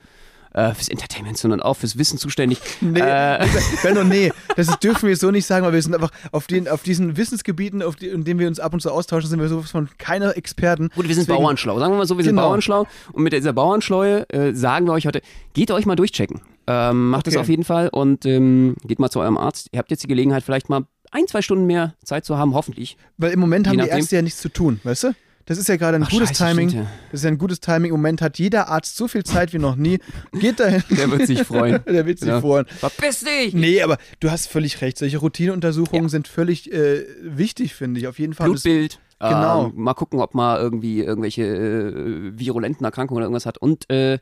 [0.58, 2.60] äh, fürs Entertainment, sondern auch fürs Wissen zuständig.
[2.82, 3.46] Nee, Äh,
[3.84, 6.84] Benno, nee, das dürfen wir so nicht sagen, weil wir sind einfach auf, den, auf
[6.84, 9.72] diesen Wissensgebieten, auf die, in denen wir uns ab und zu austauschen, sind wir sowas
[9.72, 10.90] von keiner Experten.
[10.96, 11.80] Gut, wir sind Deswegen- bauernschlau.
[11.80, 12.50] Sagen wir mal so, wir sind Genau.
[12.50, 12.88] bauernschlau.
[13.14, 15.22] Und mit dieser Bauernschleue äh, sagen wir euch heute,
[15.54, 16.42] geht euch mal durchchecken.
[16.68, 17.42] Ähm, macht das Okay.
[17.42, 19.70] auf jeden Fall und ähm, geht mal zu eurem Arzt.
[19.72, 22.98] Ihr habt jetzt die Gelegenheit, vielleicht mal ein, zwei Stunden mehr Zeit zu haben, hoffentlich.
[23.18, 23.88] Weil im Moment haben die.
[23.88, 25.08] Ärzte ja nichts zu tun, weißt du?
[25.48, 26.70] Das ist ja gerade ein Ach, gutes scheiße, Timing.
[26.70, 26.92] stimmt, ja.
[27.10, 27.86] Das ist ja ein gutes Timing.
[27.92, 29.98] Im Moment hat jeder Arzt so viel Zeit wie noch nie.
[30.34, 30.84] Geht dahin.
[30.90, 31.80] Der wird sich freuen.
[31.88, 32.42] Der wird sich Ja.
[32.42, 32.66] freuen.
[32.68, 33.54] Verpiss dich!
[33.54, 34.98] Nee, aber du hast völlig recht.
[34.98, 36.10] Solche Routineuntersuchungen Ja.
[36.10, 38.08] sind völlig äh, wichtig, finde ich.
[38.08, 38.50] Auf jeden Fall.
[38.50, 39.00] Blutbild.
[39.20, 39.68] Genau.
[39.68, 43.58] Ähm, mal gucken, ob man irgendwie irgendwelche äh, virulenten Erkrankungen oder irgendwas hat.
[43.58, 44.20] Und äh,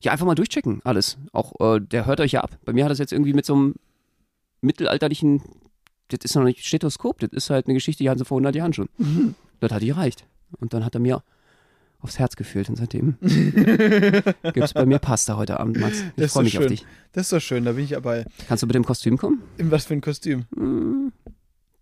[0.00, 1.18] ja, einfach mal durchchecken, alles.
[1.32, 2.56] Auch äh, der hört euch ja ab.
[2.64, 3.74] Bei mir hat das jetzt irgendwie mit so einem
[4.60, 5.42] mittelalterlichen,
[6.08, 8.54] das ist noch nicht Stethoskop, das ist halt eine Geschichte, die hatten sie vor 100
[8.54, 8.88] Jahren schon.
[8.98, 9.34] Mhm.
[9.60, 10.24] Das hat gereicht.
[10.58, 11.22] Und dann hat er mir
[12.00, 16.02] aufs Herz gefühlt und seitdem gibt es bei mir Pasta heute Abend, Max.
[16.16, 16.70] Ich freue mich auf schön.
[16.70, 16.86] dich.
[17.12, 18.24] Das ist doch schön, da bin ich dabei.
[18.48, 19.42] Kannst du bitte im Kostüm kommen?
[19.58, 20.46] In was für ein Kostüm?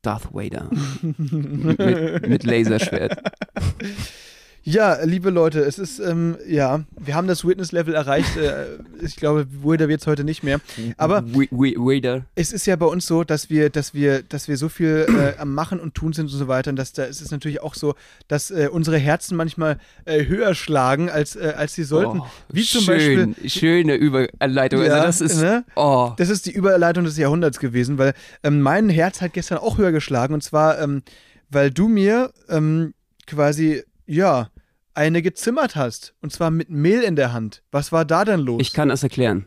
[0.03, 0.71] Darth Vader.
[1.03, 3.23] mit, mit Laserschwert.
[4.65, 8.37] Ja, liebe Leute, es ist, ähm, ja, wir haben das Witness-Level erreicht.
[8.37, 8.67] Äh,
[9.01, 10.61] ich glaube, Wader wird es heute nicht mehr.
[10.97, 12.27] Aber Wader.
[12.35, 15.39] es ist ja bei uns so, dass wir, dass wir, dass wir so viel äh,
[15.41, 16.71] am Machen und Tun sind und so weiter.
[16.71, 17.95] Und dass da ist es natürlich auch so,
[18.27, 22.21] dass äh, unsere Herzen manchmal äh, höher schlagen, als, äh, als sie sollten.
[22.21, 23.51] Oh, Wie zum schön, Beispiel.
[23.51, 24.83] Schöne Überleitung.
[24.83, 25.41] Ja, also das ist.
[25.41, 25.65] ne?
[25.77, 26.13] Oh.
[26.17, 29.93] Das ist die Überleitung des Jahrhunderts gewesen, weil ähm, mein Herz hat gestern auch höher
[29.93, 30.35] geschlagen.
[30.35, 31.03] Und zwar, ähm,
[31.49, 32.93] weil du mir ähm,
[33.27, 34.49] quasi, ja,
[34.95, 36.15] eine gezimmert hast.
[36.21, 37.63] Und zwar mit Mehl in der Hand.
[37.71, 38.61] Was war da denn los?
[38.61, 39.47] Ich kann das erklären.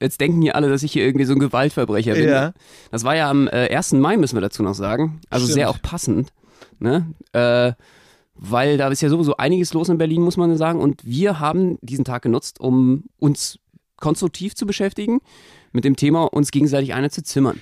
[0.00, 2.28] Jetzt denken hier alle, dass ich hier irgendwie so ein Gewaltverbrecher bin.
[2.28, 2.52] Ja.
[2.90, 3.92] Das war ja am äh, 1.
[3.92, 5.20] Mai, müssen wir dazu noch sagen.
[5.30, 5.54] Also Stimmt.
[5.54, 6.32] sehr auch passend.
[6.78, 7.14] Ne?
[7.32, 7.72] Äh,
[8.34, 10.80] weil da ist ja sowieso einiges los in Berlin, muss man sagen.
[10.80, 13.58] Und wir haben diesen Tag genutzt, um uns
[13.96, 15.20] konstruktiv zu beschäftigen
[15.72, 17.60] mit dem Thema, uns gegenseitig eine zu zimmern.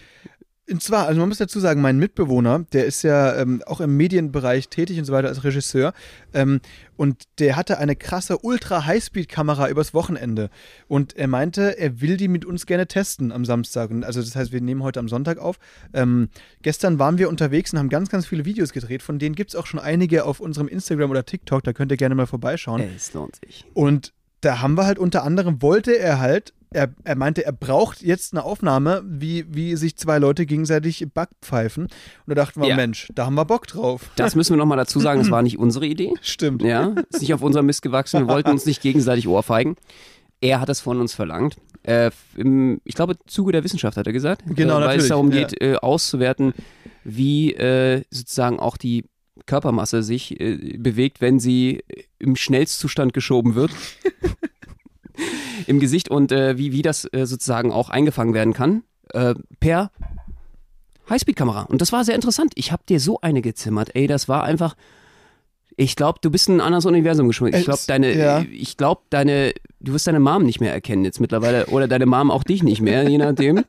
[0.68, 3.96] Und zwar, also man muss dazu sagen, mein Mitbewohner, der ist ja ähm, auch im
[3.96, 5.92] Medienbereich tätig und so weiter als Regisseur.
[6.34, 6.60] Ähm,
[6.96, 10.50] und der hatte eine krasse Ultra-Highspeed-Kamera übers Wochenende.
[10.88, 13.90] Und er meinte, er will die mit uns gerne testen am Samstag.
[13.90, 15.58] Und also das heißt, wir nehmen heute am Sonntag auf.
[15.94, 16.30] Ähm,
[16.62, 19.02] gestern waren wir unterwegs und haben ganz, ganz viele Videos gedreht.
[19.02, 21.62] Von denen gibt es auch schon einige auf unserem Instagram oder TikTok.
[21.62, 22.82] Da könnt ihr gerne mal vorbeischauen.
[22.96, 23.64] Es lohnt sich.
[23.74, 28.02] Und da haben wir halt unter anderem, wollte er halt, er, er meinte, er braucht
[28.02, 31.84] jetzt eine Aufnahme, wie, wie sich zwei Leute gegenseitig Backpfeifen.
[31.84, 31.90] Und
[32.26, 32.76] da dachten wir, Ja.
[32.76, 34.10] Mensch, da haben wir Bock drauf.
[34.16, 36.12] Das müssen wir nochmal dazu sagen, das war nicht unsere Idee.
[36.20, 36.62] Stimmt.
[36.62, 38.20] Ja, ist nicht auf unserem Mist gewachsen.
[38.20, 39.76] Wir wollten uns nicht gegenseitig ohrfeigen.
[40.40, 41.56] Er hat das von uns verlangt.
[41.82, 44.42] Äh, im, ich glaube, Zuge der Wissenschaft hat er gesagt.
[44.46, 45.46] Genau, äh, Weil es darum ja.
[45.46, 46.52] geht, äh, auszuwerten,
[47.04, 49.04] wie äh, sozusagen auch die
[49.46, 51.84] Körpermasse sich äh, bewegt, wenn sie
[52.18, 53.70] im Schnellstzustand geschoben wird.
[55.66, 58.82] Im Gesicht und äh, wie, wie das äh, sozusagen auch eingefangen werden kann.
[59.12, 59.90] Äh, per
[61.08, 61.62] Highspeed-Kamera.
[61.62, 62.52] Und das war sehr interessant.
[62.56, 63.94] Ich habe dir so eine gezimmert.
[63.94, 64.76] Ey, das war einfach.
[65.78, 67.54] Ich glaube, du bist in ein anderes Universum geschwungen.
[67.54, 68.44] Ich glaube, Es- deine, ja.
[68.50, 72.30] ich glaube, deine, du wirst deine Mom nicht mehr erkennen jetzt mittlerweile oder deine Mom
[72.30, 73.62] auch dich nicht mehr, je nachdem.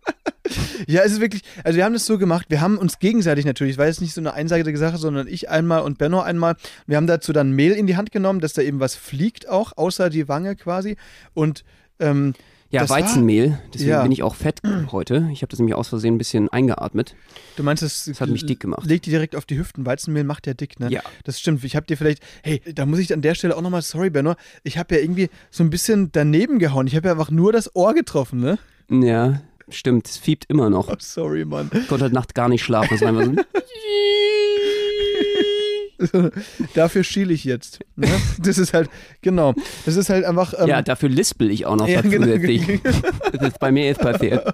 [0.87, 3.73] Ja, es ist wirklich, also wir haben das so gemacht, wir haben uns gegenseitig natürlich,
[3.73, 6.55] es war jetzt nicht so eine einseitige Sache, sondern ich einmal und Benno einmal.
[6.85, 9.73] Wir haben dazu dann Mehl in die Hand genommen, dass da eben was fliegt auch,
[9.75, 10.97] außer die Wange quasi.
[11.33, 11.63] Und
[11.99, 12.33] ähm,
[12.69, 13.57] Ja, Das war- Weizenmehl.
[13.73, 14.03] Deswegen Ja.
[14.03, 14.59] bin ich auch fett
[14.91, 15.29] heute.
[15.31, 17.15] Ich habe das nämlich aus Versehen ein bisschen eingeatmet.
[17.55, 18.85] du meinst, das, Das hat mich dick gemacht.
[18.85, 19.85] Legt die direkt auf die Hüften.
[19.85, 20.89] Weizenmehl macht ja dick, ne?
[20.91, 21.01] Ja.
[21.23, 21.63] Das stimmt.
[21.63, 24.35] Ich habe dir vielleicht, hey, da muss ich an der Stelle auch nochmal, sorry, Benno,
[24.65, 26.87] ich habe ja irgendwie so ein bisschen daneben gehauen.
[26.87, 28.59] Ich habe ja einfach nur das Ohr getroffen, ne?
[28.89, 30.08] Ja, stimmt.
[30.08, 30.89] Es fiebt immer noch.
[30.89, 31.69] Oh, sorry, Mann.
[31.73, 32.89] Ich konnte heute Nacht gar nicht schlafen.
[32.91, 33.32] Das war immer so.
[36.73, 37.79] Dafür schiele ich jetzt.
[37.95, 38.07] Ne?
[38.39, 38.89] Das ist halt,
[39.21, 39.53] genau.
[39.86, 40.53] Das ist halt einfach.
[40.57, 42.25] Ähm, Ja, dafür lispel ich auch noch Ja, genau.
[42.25, 42.81] zusätzlich.
[43.33, 44.45] Das ist bei mir jetzt passiert.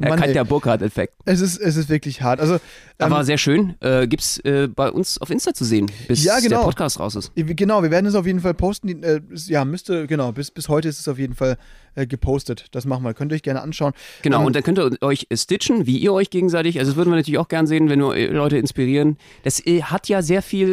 [0.00, 1.14] Er Mann, der Burkhardt-Effekt.
[1.24, 2.40] es, ist, es ist wirklich hart.
[2.40, 2.60] Also, ähm,
[2.98, 3.74] Aber sehr schön.
[3.80, 6.58] Äh, gibt's äh, bei uns auf Insta zu sehen, bis Ja, genau.
[6.58, 7.32] der Podcast raus ist.
[7.34, 8.88] Genau, wir werden es auf jeden Fall posten.
[8.88, 11.56] Die, Äh, es- ja, müsste, genau, bis, bis heute ist es auf jeden Fall
[11.94, 12.66] äh, gepostet.
[12.72, 13.14] Das machen wir.
[13.14, 13.92] Könnt ihr euch gerne anschauen.
[14.22, 17.10] Genau, Ähm, und dann könnt ihr euch stitchen, wie ihr euch gegenseitig, also das würden
[17.10, 19.16] wir natürlich auch gern sehen, wenn wir Leute inspirieren.
[19.44, 20.63] Das äh, hat ja sehr viel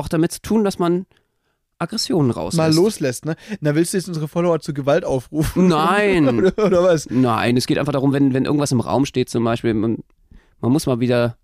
[0.00, 1.06] auch damit zu tun, dass man
[1.78, 2.56] Aggressionen rauslässt.
[2.58, 3.36] mal loslässt, ne?
[3.60, 5.68] Na, willst du jetzt unsere Follower zu Gewalt aufrufen?
[5.68, 6.28] Nein.
[6.38, 7.08] oder, oder was?
[7.10, 9.98] Nein, es geht einfach darum, wenn, wenn irgendwas im Raum steht zum Beispiel, man,
[10.60, 11.38] man muss mal wieder,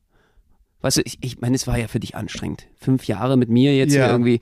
[0.82, 2.66] weißt du, ich, ich meine, es war ja für dich anstrengend.
[2.76, 4.10] Fünf Jahre mit mir jetzt Ja.
[4.10, 4.40] irgendwie,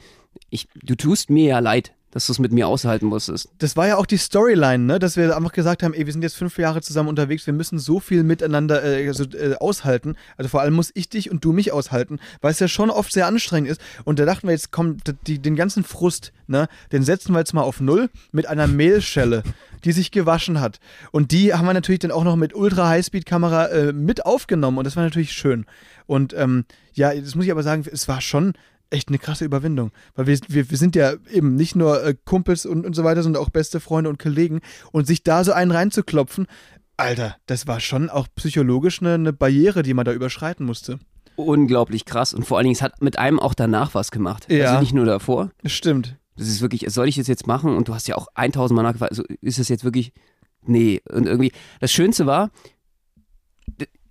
[0.50, 3.48] ich, du tust mir ja leid, dass du es mit mir aushalten musstest.
[3.58, 4.98] Das war ja auch die Storyline, ne?
[5.00, 7.80] Dass wir einfach gesagt haben, ey, wir sind jetzt fünf Jahre zusammen unterwegs, wir müssen
[7.80, 10.14] so viel miteinander äh, so, äh, aushalten.
[10.36, 13.12] Also vor allem muss ich dich und du mich aushalten, weil es ja schon oft
[13.12, 13.80] sehr anstrengend ist.
[14.04, 16.68] Und da dachten wir, jetzt kommt die, den ganzen Frust, ne?
[16.92, 19.42] Den setzen wir jetzt mal auf Null mit einer Mehlschelle,
[19.84, 20.78] die sich gewaschen hat.
[21.10, 24.94] Und die haben wir natürlich dann auch noch mit Ultra-Highspeed-Kamera äh, mit aufgenommen und das
[24.94, 25.66] war natürlich schön.
[26.06, 28.52] Und ähm, ja, das muss ich aber sagen, es war schon
[28.94, 29.90] echt eine krasse Überwindung.
[30.14, 33.22] Weil wir, wir, wir sind ja eben nicht nur äh, Kumpels und, und so weiter,
[33.22, 34.60] sondern auch beste Freunde und Kollegen.
[34.92, 36.46] Und sich da so einen reinzuklopfen,
[36.96, 41.00] Alter, das war schon auch psychologisch eine, eine Barriere, die man da überschreiten musste.
[41.36, 44.46] Unglaublich krass und vor allen Dingen, es hat mit einem auch danach was gemacht.
[44.50, 44.66] Ja.
[44.66, 45.50] Also nicht nur davor.
[45.64, 46.16] Stimmt.
[46.36, 47.76] Das ist wirklich, soll ich das jetzt machen?
[47.76, 50.12] Und du hast ja auch 1000 Mal nachgefragt, also ist es jetzt wirklich,
[50.62, 51.00] nee.
[51.10, 52.50] Und irgendwie, das Schönste war,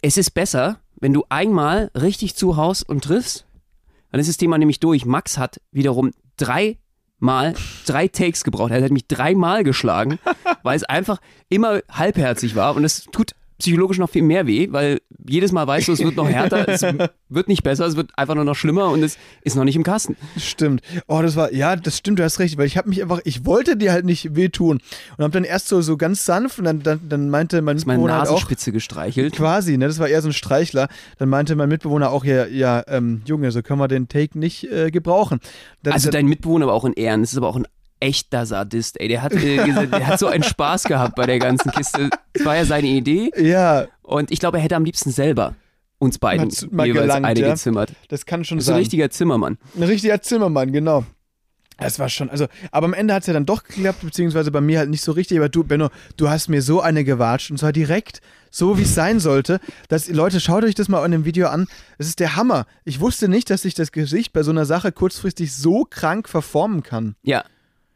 [0.01, 3.45] es ist besser, wenn du einmal richtig zuhaust und triffst,
[4.13, 5.07] dann ist das Thema nämlich durch.
[5.07, 7.55] Max hat wiederum dreimal,
[7.87, 8.71] drei Takes gebraucht.
[8.71, 10.19] Er hat mich dreimal geschlagen,
[10.61, 14.99] weil es einfach immer halbherzig war und es tut psychologisch noch viel mehr weh, weil
[15.25, 16.81] jedes Mal weißt du, es wird noch härter, es
[17.29, 19.83] wird nicht besser, es wird einfach nur noch schlimmer und es ist noch nicht im
[19.83, 20.15] Kasten.
[20.37, 20.81] Stimmt.
[21.07, 23.45] Oh, das war, ja, das stimmt, du hast recht, weil ich habe mich einfach, ich
[23.45, 24.79] wollte dir halt nicht wehtun
[25.17, 27.85] und habe dann erst so, so ganz sanft und dann, dann, dann meinte mein Ist
[27.85, 29.33] meine Mitbewohner halt auch, Nasenspitze gestreichelt.
[29.33, 30.87] quasi, ne, das war eher so ein Streichler,
[31.17, 34.71] dann meinte mein Mitbewohner auch, ja, ja, ähm, Junge, so können wir den Take nicht
[34.71, 35.39] äh, gebrauchen.
[35.83, 37.65] Dann, Also dann, dein Mitbewohner war auch in Ehren, das ist aber auch ein
[38.03, 39.07] echter Sadist, ey.
[39.07, 42.09] Der hat, äh, der hat so einen Spaß gehabt bei der ganzen Kiste.
[42.33, 45.55] Das war ja seine Idee ja, und ich glaube, er hätte am liebsten selber
[45.99, 47.51] uns beiden Mal jeweils gelangt, eine ja.
[47.51, 47.93] gezimmert.
[48.09, 48.79] das kann schon So ein sein.
[48.79, 49.57] richtiger Zimmermann.
[49.75, 51.05] Ein richtiger Zimmermann, genau.
[51.79, 54.61] Das war schon, also, aber am Ende hat es ja dann doch geklappt, beziehungsweise bei
[54.61, 55.37] mir halt nicht so richtig.
[55.37, 58.93] Aber du, Benno, du hast mir so eine gewatscht und zwar direkt so, wie es
[58.93, 59.59] sein sollte.
[59.87, 61.67] Dass, Leute, schaut euch das mal in dem Video an.
[61.97, 62.67] Es ist der Hammer.
[62.85, 66.83] Ich wusste nicht, dass sich das Gesicht bei so einer Sache kurzfristig so krank verformen
[66.83, 67.15] kann.
[67.23, 67.43] Ja.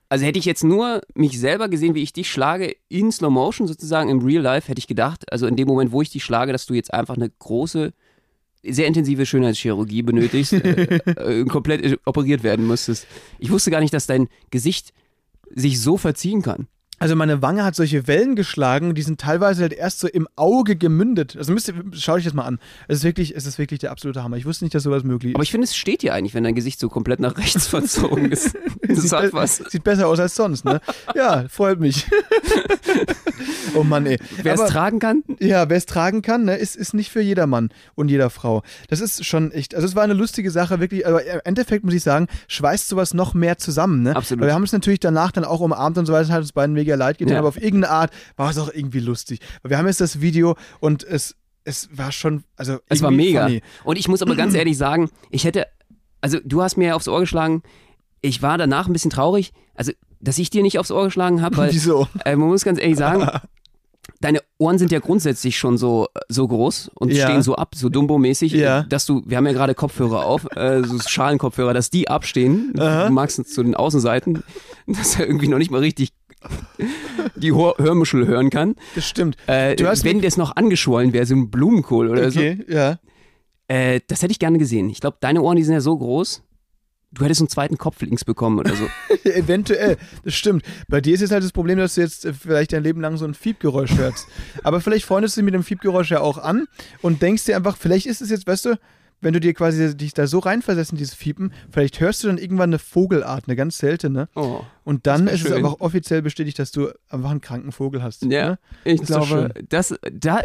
[0.10, 3.67] Also hätte ich jetzt nur mich selber gesehen, wie ich dich schlage, in Slow Motion
[3.67, 6.54] sozusagen im Real Life, hätte ich gedacht, also in dem Moment, wo ich dich schlage,
[6.54, 7.93] dass du jetzt einfach eine große,
[8.63, 13.06] sehr intensive Schönheitschirurgie benötigst, äh, äh, komplett operiert werden musstest.
[13.39, 14.93] Ich wusste gar nicht, dass dein Gesicht
[15.50, 16.67] sich so verziehen kann.
[16.99, 20.75] Also meine Wange hat solche Wellen geschlagen, die sind teilweise halt erst so im Auge
[20.75, 21.36] gemündet.
[21.38, 22.60] Also müsst ihr, schaut euch das mal an.
[22.88, 24.38] Es ist wirklich, es ist wirklich der absolute Hammer.
[24.38, 25.36] Ich wusste nicht, dass sowas möglich ist.
[25.36, 28.31] Aber ich finde, es steht dir eigentlich, wenn dein Gesicht so komplett nach rechts verzogen
[28.31, 28.55] ist.
[28.88, 29.57] Das sieht, hat was.
[29.57, 30.81] sieht besser aus als sonst, ne?
[31.15, 32.07] Ja, freut mich.
[33.75, 34.17] oh Mann, ey.
[34.41, 37.21] Wer es Aber- tragen kann, Ja, wer es tragen kann, ne, ist, ist nicht für
[37.21, 38.63] jedermann und jeder Frau.
[38.89, 41.93] Das ist schon echt, also es war eine lustige Sache, wirklich, aber im Endeffekt muss
[41.93, 44.15] ich sagen, schweißt sowas noch mehr zusammen, ne?
[44.15, 44.41] Absolut.
[44.41, 46.75] Weil wir haben es natürlich danach dann auch umarmt und so weiter, hat uns beiden
[46.88, 47.39] mega leid getan, Ja.
[47.39, 49.39] aber auf irgendeine Art war es auch irgendwie lustig.
[49.63, 53.43] Wir haben jetzt das Video und es, es war schon, also Es war mega.
[53.45, 53.62] funny.
[53.84, 55.67] Und ich muss aber ganz ehrlich sagen, ich hätte,
[56.21, 57.62] also du hast mir aufs Ohr geschlagen,
[58.21, 61.58] ich war danach ein bisschen traurig, also dass ich dir nicht aufs Ohr geschlagen habe,
[61.58, 62.08] weil Wieso?
[62.26, 63.28] äh, man muss ganz ehrlich sagen,
[64.21, 67.28] deine Ohren sind ja grundsätzlich schon so, so groß und Ja.
[67.28, 68.82] stehen so ab, so Dumbo-mäßig, Ja.
[68.84, 73.08] dass du, wir haben ja gerade Kopfhörer auf, äh, so Schalenkopfhörer, dass die abstehen, Aha.
[73.08, 74.41] du magst zu den Außenseiten,
[74.88, 76.13] dass er irgendwie noch nicht mal richtig
[77.36, 78.76] die Hör Hörmuschel hören kann.
[78.95, 79.38] Das stimmt.
[79.47, 82.39] Äh, wenn das noch angeschwollen wäre, so ein Blumenkohl oder so.
[82.39, 83.00] Okay, ja.
[83.67, 84.89] Äh, das hätte ich gerne gesehen.
[84.89, 86.43] Ich glaube, deine Ohren, die sind ja so groß.
[87.12, 88.86] Du hättest einen zweiten Kopf links bekommen oder so.
[89.30, 90.63] Eventuell, das stimmt.
[90.88, 93.17] Bei dir ist jetzt halt das Problem, dass du jetzt äh, vielleicht dein Leben lang
[93.17, 94.28] so ein Fiebgeräusch hörst.
[94.63, 96.67] Aber vielleicht freundest du dich mit dem Fiebgeräusch ja auch an
[97.02, 98.80] und denkst dir einfach, vielleicht ist es jetzt, weißt du,
[99.21, 102.38] wenn du dir quasi dich da so reinversetzt in dieses Fiepen, vielleicht hörst du dann
[102.38, 104.30] irgendwann eine Vogelart, eine ganz seltene.
[104.36, 104.62] Oh.
[104.84, 105.53] Und dann ist es schön.
[105.53, 108.23] einfach offiziell bestätigt, dass du einfach einen kranken Vogel hast.
[108.23, 108.60] Ja, Ne?
[108.84, 110.41] ich doch glaube, das, da,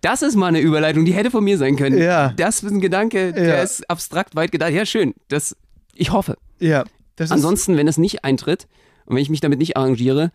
[0.00, 1.96] das ist mal eine Überleitung, die hätte von mir sein können.
[1.98, 2.32] Ja.
[2.36, 3.62] Das ist ein Gedanke, der Ja.
[3.62, 4.72] ist abstrakt weit gedacht.
[4.72, 5.14] Ja, schön.
[5.28, 5.56] Das,
[5.94, 6.36] ich hoffe.
[6.58, 6.84] Ja.
[7.16, 8.66] Das Ansonsten, wenn es nicht eintritt
[9.04, 10.32] und wenn ich mich damit nicht arrangiere,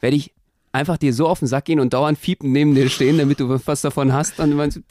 [0.00, 0.32] werde ich
[0.74, 3.48] einfach dir so auf den Sack gehen und dauernd fiepen neben dir stehen, damit du
[3.64, 4.38] was davon hast.
[4.38, 4.82] Dann meinst du,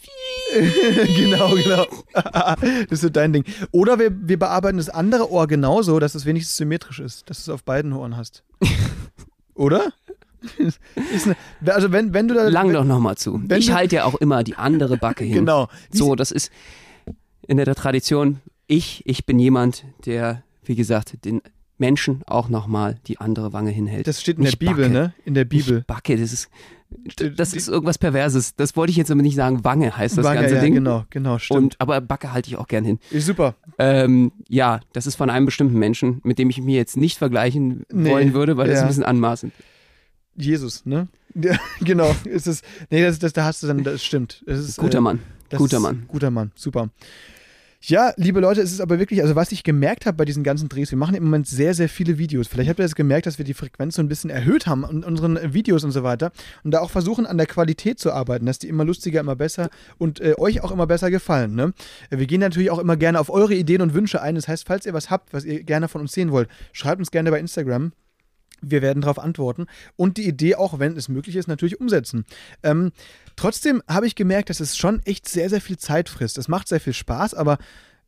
[1.16, 1.86] genau, genau.
[2.14, 3.44] das ist so dein Ding.
[3.72, 7.52] Oder wir, wir bearbeiten das andere Ohr genauso, dass es wenigstens symmetrisch ist, dass du
[7.52, 8.44] es auf beiden Ohren hast.
[9.56, 9.92] Oder?
[10.58, 12.48] eine, also wenn, wenn du da...
[12.48, 13.42] lang wenn, doch nochmal zu.
[13.56, 15.36] Ich halte ja auch immer die andere Backe hin.
[15.36, 15.68] Genau.
[15.92, 16.52] So, das ist
[17.48, 18.40] in der Tradition.
[18.68, 21.42] Ich, ich bin jemand, der, wie gesagt, den
[21.78, 24.08] Menschen auch nochmal die andere Wange hinhält.
[24.08, 24.94] Das steht in Nicht der Bibel, Backe.
[24.94, 25.14] ne?
[25.26, 25.76] In der Bibel.
[25.78, 26.50] Nicht Backe, das ist,
[27.36, 28.56] das ist irgendwas Perverses.
[28.56, 29.64] Das wollte ich jetzt aber nicht sagen.
[29.64, 30.76] Wange heißt das Wange, ganze ja, Ding.
[30.76, 31.58] genau, genau, stimmt.
[31.58, 33.00] Und, aber Backe halte ich auch gern hin.
[33.10, 33.56] Ist super.
[33.80, 37.86] Ähm, ja, das ist von einem bestimmten Menschen, mit dem ich mich jetzt nicht vergleichen
[37.92, 38.86] Nee, wollen würde, weil das ist ja.
[38.86, 39.54] ein bisschen anmaßend.
[40.36, 41.08] Jesus, ne?
[41.36, 42.16] Ja, genau.
[42.26, 44.44] Ist es, nee, das, das, da hast du dann, das stimmt.
[44.46, 45.20] Das ist, Guter äh, Mann.
[45.50, 46.04] Das Guter Mann.
[46.08, 46.90] Guter Mann, super.
[47.86, 50.70] Ja, liebe Leute, es ist aber wirklich, also was ich gemerkt habe bei diesen ganzen
[50.70, 52.48] Drehs, wir machen im Moment sehr, sehr viele Videos.
[52.48, 55.04] Vielleicht habt ihr das gemerkt, dass wir die Frequenz so ein bisschen erhöht haben in
[55.04, 56.32] unseren Videos und so weiter
[56.64, 59.70] und da auch versuchen, an der Qualität zu arbeiten, dass die immer lustiger, immer besser
[59.98, 61.56] und äh, euch auch immer besser gefallen.
[61.56, 61.74] Ne?
[62.10, 64.36] Wir gehen natürlich auch immer gerne auf eure Ideen und Wünsche ein.
[64.36, 67.12] Das heißt, falls ihr was habt, was ihr gerne von uns sehen wollt, schreibt uns
[67.12, 67.92] gerne bei Instagram.
[68.64, 72.26] Wir werden darauf antworten und die Idee auch, wenn es möglich ist, natürlich umsetzen.
[72.64, 72.92] Ähm,
[73.36, 76.38] trotzdem habe ich gemerkt, dass es schon echt sehr, sehr viel Zeit frisst.
[76.38, 77.58] Es macht sehr viel Spaß, aber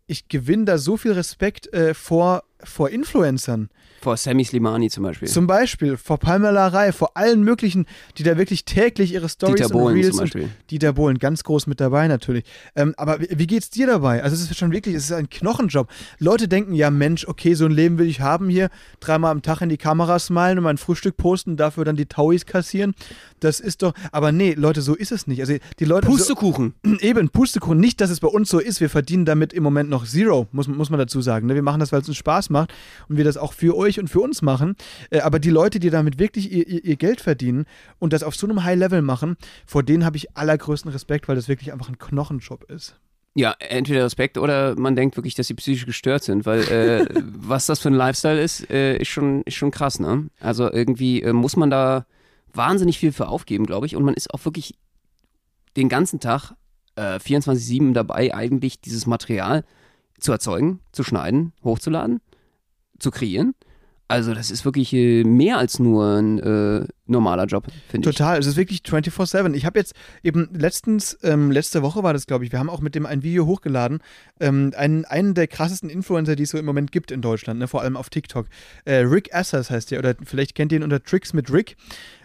[0.07, 3.69] ich gewinne da so viel Respekt äh, vor, vor Influencern.
[4.01, 5.27] Vor Sammy Slimani zum Beispiel.
[5.27, 7.85] Zum Beispiel vor Palmelerei, vor allen möglichen,
[8.17, 10.43] die da wirklich täglich ihre Stories Dieter und Reels zum Beispiel.
[10.43, 12.43] und Dieter Bohlen, ganz groß mit dabei natürlich.
[12.75, 14.21] Ähm, aber wie, wie geht's dir dabei?
[14.21, 15.89] Also es ist schon wirklich, es ist ein Knochenjob.
[16.19, 19.61] Leute denken, ja Mensch, okay, so ein Leben will ich haben hier, dreimal am Tag
[19.61, 22.93] in die Kamera smilen und mein Frühstück posten, dafür dann die Tauis kassieren.
[23.39, 25.39] Das ist doch, aber nee, Leute, so ist es nicht.
[25.39, 26.73] Also die Leute, Pustekuchen.
[26.83, 29.89] so, eben, Pustekuchen, nicht, dass es bei uns so ist, wir verdienen damit im Moment
[29.89, 31.47] noch Zero, muss, muss man dazu sagen.
[31.47, 31.55] Ne?
[31.55, 32.54] Wir machen das, weil es uns Spaß macht.
[32.55, 32.73] Macht
[33.09, 34.75] und wir das auch für euch und für uns machen.
[35.09, 37.65] Äh, aber die Leute, die damit wirklich ihr, ihr, ihr Geld verdienen
[37.99, 41.47] und das auf so einem High-Level machen, vor denen habe ich allergrößten Respekt, weil das
[41.47, 42.95] wirklich einfach ein Knochenjob ist.
[43.37, 47.05] Ja, entweder Respekt oder man denkt wirklich, dass sie psychisch gestört sind, weil äh,
[47.37, 50.29] was das für ein Lifestyle ist, äh, ist, schon, ist schon krass, ne?
[50.39, 52.05] Also irgendwie äh, muss man da
[52.53, 53.97] wahnsinnig viel für aufgeben, glaube ich.
[53.97, 54.75] Und man ist auch wirklich
[55.75, 56.53] den ganzen Tag
[56.95, 59.65] äh, 24-7 dabei, eigentlich dieses Material
[60.17, 62.21] zu erzeugen, zu schneiden, hochzuladen,
[62.99, 63.53] zu kreieren.
[64.07, 68.15] Also das ist wirklich äh, mehr als nur ein äh, normaler Job, finde ich.
[68.15, 69.53] Total, es ist wirklich 24-7.
[69.53, 72.81] Ich habe jetzt eben letztens, ähm, letzte Woche war das, glaube ich, wir haben auch
[72.81, 73.99] mit dem ein Video hochgeladen,
[74.39, 77.67] ähm, einen, einen der krassesten Influencer, die es so im Moment gibt in Deutschland, ne,
[77.67, 78.47] vor allem auf TikTok.
[78.85, 81.75] Äh, Rick Assers heißt der, oder vielleicht kennt ihr ihn unter Tricks mit Rick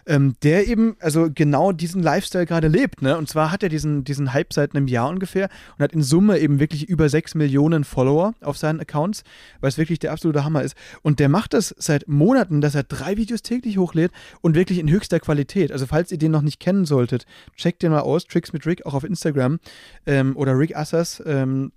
[0.05, 3.01] ähm, der eben also genau diesen Lifestyle gerade lebt.
[3.01, 3.17] Ne?
[3.17, 6.39] Und zwar hat er diesen, diesen Hype seit einem Jahr ungefähr und hat in Summe
[6.39, 9.23] eben wirklich über 6 Millionen Follower auf seinen Accounts,
[9.59, 10.75] weil es wirklich der absolute Hammer ist.
[11.01, 14.89] Und der macht das seit Monaten, dass er drei Videos täglich hochlädt und wirklich in
[14.89, 15.71] höchster Qualität.
[15.71, 18.85] Also falls ihr den noch nicht kennen solltet, checkt den mal aus, Tricks mit Rick
[18.85, 19.59] auch auf Instagram
[20.05, 21.21] ähm, oder Rick Assers.
[21.25, 21.71] Ähm,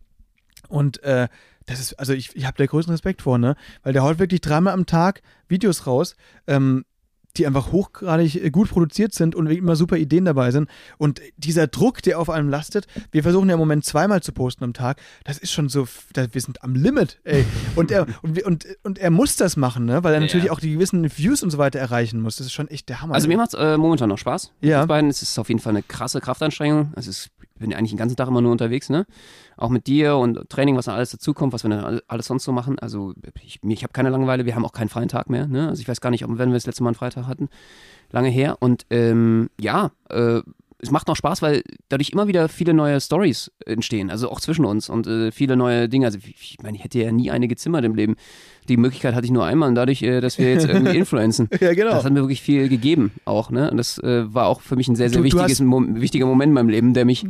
[0.69, 1.29] und äh,
[1.67, 3.57] das ist, also ich, ich habe da größten Respekt vor, ne?
[3.83, 6.17] Weil der haut wirklich dreimal am Tag Videos raus.
[6.47, 6.85] Ähm,
[7.37, 10.69] die einfach hochgradig äh, gut produziert sind und immer super Ideen dabei sind.
[10.99, 14.65] Und dieser Druck, der auf einem lastet, wir versuchen ja im Moment zweimal zu posten
[14.65, 17.45] am Tag, das ist schon so, wir sind am Limit, ey.
[17.77, 20.05] Und er, und, und, und er muss das machen, ne?
[20.05, 20.53] weil er natürlich ja.
[20.53, 22.37] auch die gewissen Views und so weiter erreichen muss.
[22.37, 23.15] Das ist schon echt der Hammer.
[23.15, 24.53] Also mir macht es äh, momentan noch Spaß.
[24.61, 24.87] Ja.
[24.87, 25.11] Beiden.
[25.11, 26.93] Es ist auf jeden Fall eine krasse Kraftanstrengung.
[26.95, 29.07] Also ich bin eigentlich den ganzen Tag immer nur unterwegs, ne?
[29.57, 32.53] Auch mit dir und Training, was dann alles dazukommt, was wir dann alles sonst so
[32.53, 32.79] machen.
[32.79, 35.69] Also ich, ich habe keine Langeweile, wir haben auch keinen freien Tag mehr, ne?
[35.69, 37.49] Also ich weiß gar nicht, ob wenn wir das letzte Mal einen Freitag hatten.
[38.11, 38.57] Lange her.
[38.61, 40.41] Und ähm, ja, äh,
[40.85, 44.65] es macht noch Spaß, weil dadurch immer wieder viele neue Stories entstehen, also auch zwischen
[44.65, 46.07] uns und äh, viele neue Dinge.
[46.07, 48.17] Also ich meine, ich hätte ja nie eine gezimmert im Leben.
[48.69, 51.49] Die Möglichkeit hatte ich nur einmal und dadurch, äh, dass wir jetzt irgendwie influenzen.
[51.61, 51.93] ja, genau.
[51.93, 53.71] Das hat mir wirklich viel gegeben auch, ne?
[53.71, 56.27] Und das äh, war auch für mich ein sehr, sehr du, wichtiges, du Mo wichtiger
[56.27, 57.25] Moment in meinem Leben, der mich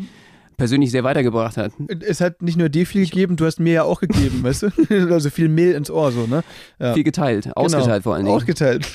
[0.57, 1.73] persönlich sehr weitergebracht hat.
[2.07, 4.69] Es hat nicht nur dir viel gegeben, du hast mir ja auch gegeben, weißt du?
[5.15, 6.43] Also viel Mehl ins Ohr, so, ne?
[6.79, 6.95] Ja.
[6.95, 7.57] Viel geteilt, genau.
[7.57, 8.03] ausgeteilt genau.
[8.03, 8.37] vor allen Dingen.
[8.37, 8.87] Ausgeteilt.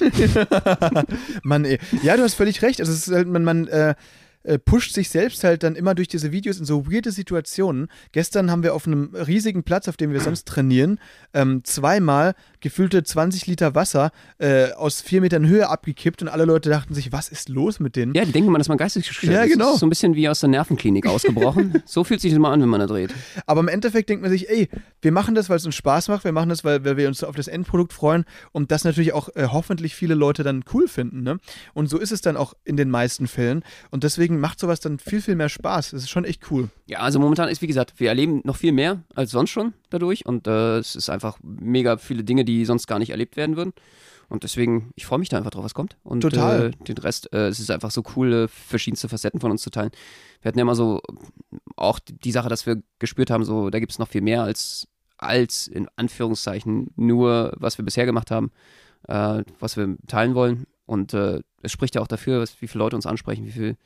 [1.43, 1.79] Mann, ey.
[2.03, 2.79] Ja, du hast völlig recht.
[2.79, 3.95] Also es ist halt, man, man äh,
[4.43, 7.87] äh, pusht sich selbst halt dann immer durch diese Videos in so weirde Situationen.
[8.11, 10.99] Gestern haben wir auf einem riesigen Platz, auf dem wir sonst trainieren,
[11.33, 16.69] ähm, zweimal gefüllte 20 Liter Wasser äh, aus vier Metern Höhe abgekippt und alle Leute
[16.69, 18.13] dachten sich, was ist los mit denen?
[18.13, 19.75] Ja, die denken mal, dass man geistig gestört ja, genau.
[19.75, 21.81] so ein bisschen wie aus der Nervenklinik ausgebrochen.
[21.85, 23.13] so fühlt sich das mal an, wenn man da dreht.
[23.45, 24.69] Aber im Endeffekt denkt man sich, ey,
[25.01, 27.23] wir machen das, weil es uns Spaß macht, wir machen das, weil, weil wir uns
[27.23, 31.23] auf das Endprodukt freuen und das natürlich auch äh, hoffentlich viele Leute dann cool finden.
[31.23, 31.39] Ne?
[31.73, 33.63] Und so ist es dann auch in den meisten Fällen.
[33.91, 35.91] Und deswegen macht sowas dann viel, viel mehr Spaß.
[35.91, 36.69] Das ist schon echt cool.
[36.85, 40.25] Ja, also momentan ist, wie gesagt, wir erleben noch viel mehr als sonst schon dadurch
[40.25, 43.73] und äh, es ist einfach mega viele Dinge, die sonst gar nicht erlebt werden würden.
[44.29, 45.97] Und deswegen, ich freue mich da einfach drauf, was kommt.
[46.03, 46.67] Und Total.
[46.67, 49.71] Äh, den Rest, äh, es ist einfach so cool, äh, verschiedenste Facetten von uns zu
[49.71, 49.89] teilen.
[50.41, 51.01] Wir hatten ja immer so
[51.75, 54.87] auch die Sache, dass wir gespürt haben, so, da gibt es noch viel mehr als,
[55.17, 58.51] als in Anführungszeichen nur, was wir bisher gemacht haben,
[59.07, 60.65] äh, was wir teilen wollen.
[60.89, 63.77] Und äh, es spricht ja auch dafür, wie viele Leute uns ansprechen, wie viele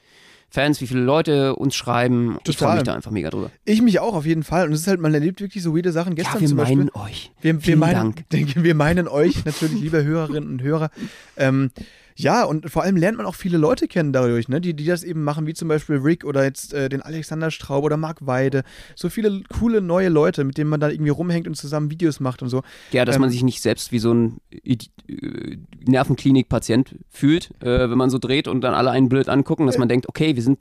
[0.53, 2.37] Fans, wie viele Leute uns schreiben.
[2.43, 2.51] Total.
[2.51, 3.49] Ich freue mich da einfach mega drüber.
[3.65, 4.67] Ich mich auch auf jeden Fall.
[4.67, 6.13] Und es ist halt, man erlebt wirklich so weirde Sachen.
[6.13, 6.77] Gestern ja, wir zum Beispiel.
[6.77, 7.31] meinen euch.
[7.41, 8.53] Wir, wir meinen, Dank.
[8.63, 10.91] wir meinen euch natürlich, liebe Hörerinnen und Hörer.
[11.37, 11.71] Ähm,
[12.15, 14.61] ja, und vor allem lernt man auch viele Leute kennen dadurch, ne?
[14.61, 17.83] die, die das eben machen, wie zum Beispiel Rick oder jetzt äh, den Alexander Straub
[17.83, 18.63] oder Marc Weide.
[18.95, 22.41] So viele coole neue Leute, mit denen man da irgendwie rumhängt und zusammen Videos macht
[22.41, 22.61] und so.
[22.91, 24.77] Ja, dass ähm, man sich nicht selbst wie so ein äh,
[25.85, 29.89] Nervenklinik-Patient fühlt, äh, wenn man so dreht und dann alle einen blöd angucken, dass man
[29.89, 30.60] denkt, okay, wir sind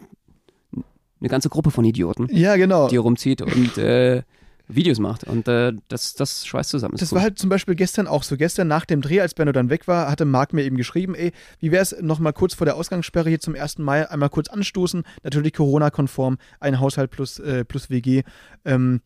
[1.21, 2.89] eine ganze Gruppe von Idioten, ja, genau.
[2.89, 4.23] die rumzieht und äh,
[4.69, 5.25] Videos macht.
[5.25, 6.93] Und äh, das, das schweißt zusammen.
[6.93, 8.37] Das, das war halt zum Beispiel gestern auch so.
[8.37, 11.33] Gestern nach dem Dreh, als Benno dann weg war, hatte Marc mir eben geschrieben, ey,
[11.61, 13.79] wie wäre es nochmal kurz vor der Ausgangssperre hier zum 1.
[13.79, 18.23] Mai einmal kurz anstoßen, natürlich Corona-konform, ein Haushalt plus, äh, plus WG.
[18.65, 19.01] Ähm,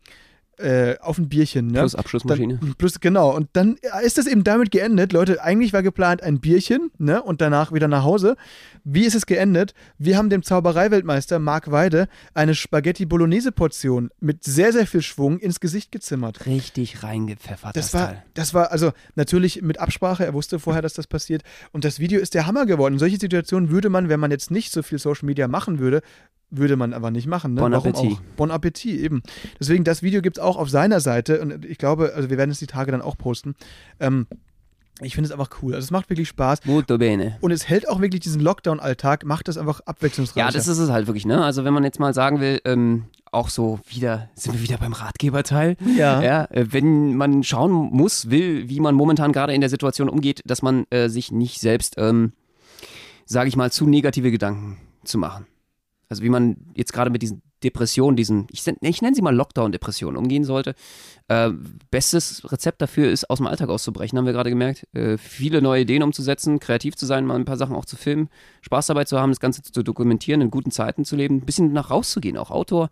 [0.59, 1.67] äh, auf ein Bierchen.
[1.69, 1.81] Ne?
[1.81, 2.59] Plus Abschlussmaschine.
[2.61, 3.35] Dann, plus, genau.
[3.35, 5.13] Und dann ist das eben damit geendet.
[5.13, 7.23] Leute, eigentlich war geplant ein Bierchen ne?
[7.23, 8.37] und danach wieder nach Hause.
[8.85, 9.75] Wie ist es geendet?
[9.99, 15.93] Wir haben dem Zaubereiweltmeister Marc Weide eine Spaghetti-Bolognese-Portion mit sehr, sehr viel Schwung ins Gesicht
[15.93, 16.47] gezimmert.
[16.47, 17.77] Richtig reingepfeffert.
[17.77, 18.25] Das, das war, Teil.
[18.35, 20.25] das war also natürlich mit Absprache.
[20.25, 21.43] Er wusste vorher, dass das passiert.
[21.73, 22.95] Und das Video ist der Hammer geworden.
[22.95, 26.03] In solche Situationen würde man, wenn man jetzt nicht so viel Social Media machen würde,
[26.51, 27.55] würde man aber nicht machen.
[27.55, 27.61] Ne?
[27.61, 28.13] Bon Appetit.
[28.13, 28.21] Auch?
[28.37, 29.23] Bon Appetit, eben.
[29.59, 32.51] Deswegen, das Video gibt es auch auf seiner Seite und ich glaube, also wir werden
[32.51, 33.55] es die Tage dann auch posten.
[34.01, 34.27] Ähm,
[35.03, 35.75] ich finde es einfach cool.
[35.75, 36.65] Also es macht wirklich Spaß.
[36.65, 37.37] Molto bene.
[37.43, 40.43] Und es hält auch wirklich diesen Lockdown-Alltag, macht das einfach abwechslungsreich.
[40.43, 41.45] Ja, das ist es halt wirklich, ne?
[41.45, 44.95] Also wenn man jetzt mal sagen will, ähm, auch so wieder, sind wir wieder beim
[44.95, 45.77] Ratgeberteil.
[45.97, 46.23] Ja.
[46.23, 50.41] ja äh, wenn man schauen muss, will, wie man momentan gerade in der Situation umgeht,
[50.47, 52.33] dass man äh, sich nicht selbst, ähm,
[53.27, 55.47] sage ich mal, zu negative Gedanken zu machen.
[56.09, 60.17] Also wie man jetzt gerade mit diesen Depressionen, diesen, ich, ich nenne sie mal Lockdown-Depressionen,
[60.17, 60.75] umgehen sollte.
[61.29, 61.51] Äh,
[61.91, 64.87] bestes Rezept dafür ist, aus dem Alltag auszubrechen, haben wir gerade gemerkt.
[64.95, 68.29] Äh, viele neue Ideen umzusetzen, kreativ zu sein, mal ein paar Sachen auch zu filmen,
[68.61, 71.73] Spaß dabei zu haben, das Ganze zu dokumentieren, in guten Zeiten zu leben, ein bisschen
[71.73, 72.91] nach rauszugehen, auch Outdoor,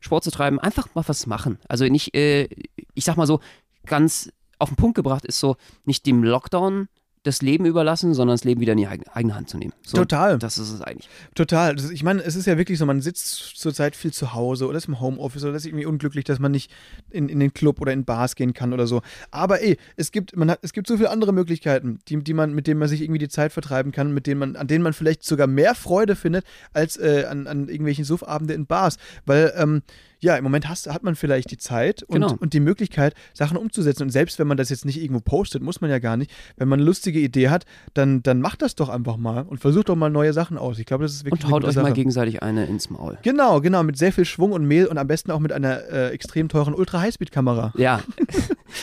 [0.00, 1.58] Sport zu treiben, einfach mal was machen.
[1.68, 2.48] Also nicht, äh,
[2.94, 3.40] ich sag mal so,
[3.84, 6.88] ganz auf den Punkt gebracht ist so, nicht dem Lockdown
[7.24, 9.72] das Leben überlassen, sondern das Leben wieder in die eigene Hand zu nehmen.
[9.82, 10.38] So, Total.
[10.38, 11.08] Das ist es eigentlich.
[11.34, 11.74] Total.
[11.90, 14.88] Ich meine, es ist ja wirklich so, man sitzt zurzeit viel zu Hause oder ist
[14.88, 16.70] im Homeoffice oder ist irgendwie unglücklich, dass man nicht
[17.10, 19.00] in, in den Club oder in Bars gehen kann oder so.
[19.30, 22.54] Aber ey, es gibt, man hat, es gibt so viele andere Möglichkeiten, die, die man,
[22.54, 24.92] mit denen man sich irgendwie die Zeit vertreiben kann, mit denen man, an denen man
[24.92, 26.44] vielleicht sogar mehr Freude findet,
[26.74, 28.98] als äh, an, an irgendwelchen Suffabende in Bars.
[29.24, 29.82] Weil, ähm,
[30.24, 32.34] ja, im Moment hast, hat man vielleicht die Zeit und, Genau.
[32.40, 34.02] und die Möglichkeit, Sachen umzusetzen.
[34.04, 36.30] Und selbst wenn man das jetzt nicht irgendwo postet, muss man ja gar nicht.
[36.56, 37.64] Wenn man eine lustige Idee hat,
[37.94, 40.78] dann, dann macht das doch einfach mal und versucht doch mal neue Sachen aus.
[40.78, 41.94] Ich glaube, das ist wirklich Und haut euch gute mal Sache.
[41.94, 43.18] gegenseitig eine ins Maul.
[43.22, 46.08] Genau, genau, mit sehr viel Schwung und Mehl und am besten auch mit einer äh,
[46.10, 47.72] extrem teuren Ultra-Highspeed-Kamera.
[47.76, 48.00] Ja.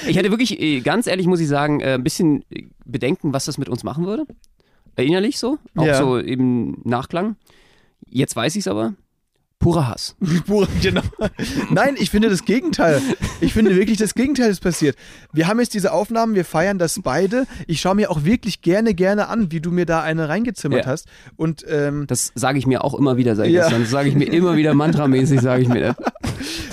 [0.07, 3.43] Ich hatte wirklich, äh, ganz ehrlich muss ich sagen, äh, ein bisschen äh, Bedenken, was
[3.45, 4.25] das mit uns machen würde.
[4.95, 5.97] Innerlich so, auch Ja.
[5.97, 7.35] so im Nachklang.
[8.07, 8.93] Jetzt weiß ich es aber.
[9.61, 10.15] Purer Hass.
[10.47, 11.01] Pure- genau.
[11.69, 13.01] Nein, ich finde das Gegenteil.
[13.39, 14.97] Ich finde wirklich, das Gegenteil ist passiert.
[15.31, 17.45] Wir haben jetzt diese Aufnahmen, wir feiern das beide.
[17.67, 20.91] Ich schaue mir auch wirklich gerne, gerne an, wie du mir da eine reingezimmert Ja.
[20.91, 21.07] hast.
[21.37, 23.61] Und ähm, Das sage ich mir auch immer wieder seit Ja.
[23.63, 23.81] gestern.
[23.83, 25.95] Das sage ich mir immer wieder mantramäßig, sage ich mir das.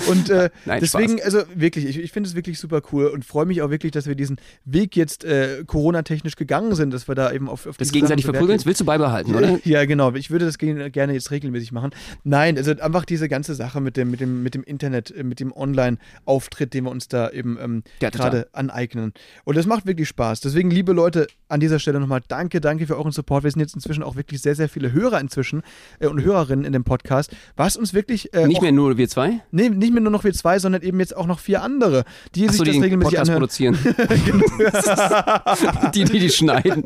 [0.09, 3.45] Und äh, Nein, deswegen, also wirklich, ich, ich finde es wirklich super cool und freue
[3.45, 7.31] mich auch wirklich, dass wir diesen Weg jetzt äh, Corona-technisch gegangen sind, dass wir da
[7.31, 9.59] eben auf, auf Das gegenseitig verprügeln, willst du beibehalten, oder?
[9.65, 10.13] Ja, genau.
[10.13, 11.91] Ich würde das ge- gerne jetzt regelmäßig machen.
[12.23, 15.39] Nein, also einfach diese ganze Sache mit dem, mit dem, mit dem Internet, äh, mit
[15.39, 19.13] dem Online-Auftritt, den wir uns da eben ähm, Ja, gerade aneignen.
[19.43, 20.41] Und das macht wirklich Spaß.
[20.41, 23.43] Deswegen, liebe Leute, an dieser Stelle nochmal danke, danke für euren Support.
[23.43, 25.61] Wir sind jetzt inzwischen auch wirklich sehr, sehr viele Hörer inzwischen
[25.99, 29.39] äh, und Hörerinnen in dem Podcast, was uns wirklich äh, Nicht mehr nur wir zwei?
[29.51, 32.47] nee, nicht mehr nur noch wir zwei, sondern eben jetzt auch noch vier andere, die
[32.47, 33.39] Achso, sich die das den regelmäßig Podcast anhören.
[33.39, 33.77] produzieren.
[35.95, 36.83] die, die die schneiden.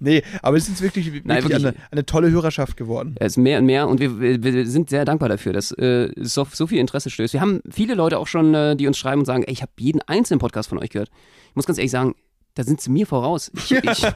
[0.00, 1.66] Nee, aber es ist wirklich, wirklich, Nein, wirklich.
[1.66, 3.14] Eine, eine tolle Hörerschaft geworden.
[3.18, 6.10] Es ist mehr und mehr und wir, wir, wir sind sehr dankbar dafür, dass äh,
[6.16, 7.34] so, so viel Interesse stößt.
[7.34, 9.72] Wir haben viele Leute auch schon, äh, die uns schreiben und sagen, ey, ich habe
[9.78, 11.10] jeden einzelnen Podcast von euch gehört.
[11.50, 12.14] Ich muss ganz ehrlich sagen,
[12.54, 13.50] da sind sie mir voraus.
[13.54, 13.82] Ich, ich,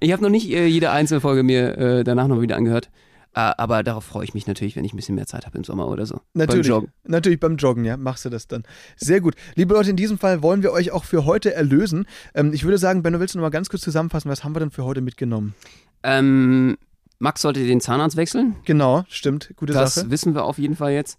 [0.00, 2.90] ich habe noch nicht äh, jede einzelne Folge mir äh, danach noch wieder angehört.
[3.38, 5.62] Äh, aber darauf freue ich mich natürlich, wenn ich ein bisschen mehr Zeit habe im
[5.62, 6.20] Sommer oder so.
[6.34, 6.92] Natürlich, Beim Joggen.
[7.04, 8.64] natürlich beim Joggen, ja, machst du das dann.
[8.96, 9.36] Sehr gut.
[9.54, 12.06] Liebe Leute, in diesem Fall wollen wir euch auch für heute erlösen.
[12.34, 14.60] Ähm, ich würde sagen, Benno, willst du noch mal ganz kurz zusammenfassen, was haben wir
[14.60, 15.54] denn für heute mitgenommen?
[16.02, 16.78] Ähm,
[17.20, 18.56] Max sollte den Zahnarzt wechseln.
[18.64, 20.10] Genau, stimmt, gute Das Sache.
[20.10, 21.16] wissen wir auf jeden Fall jetzt.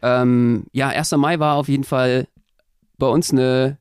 [0.00, 1.10] Ähm, ja, 1.
[1.18, 2.28] Mai war auf jeden Fall
[2.96, 3.76] bei uns eine,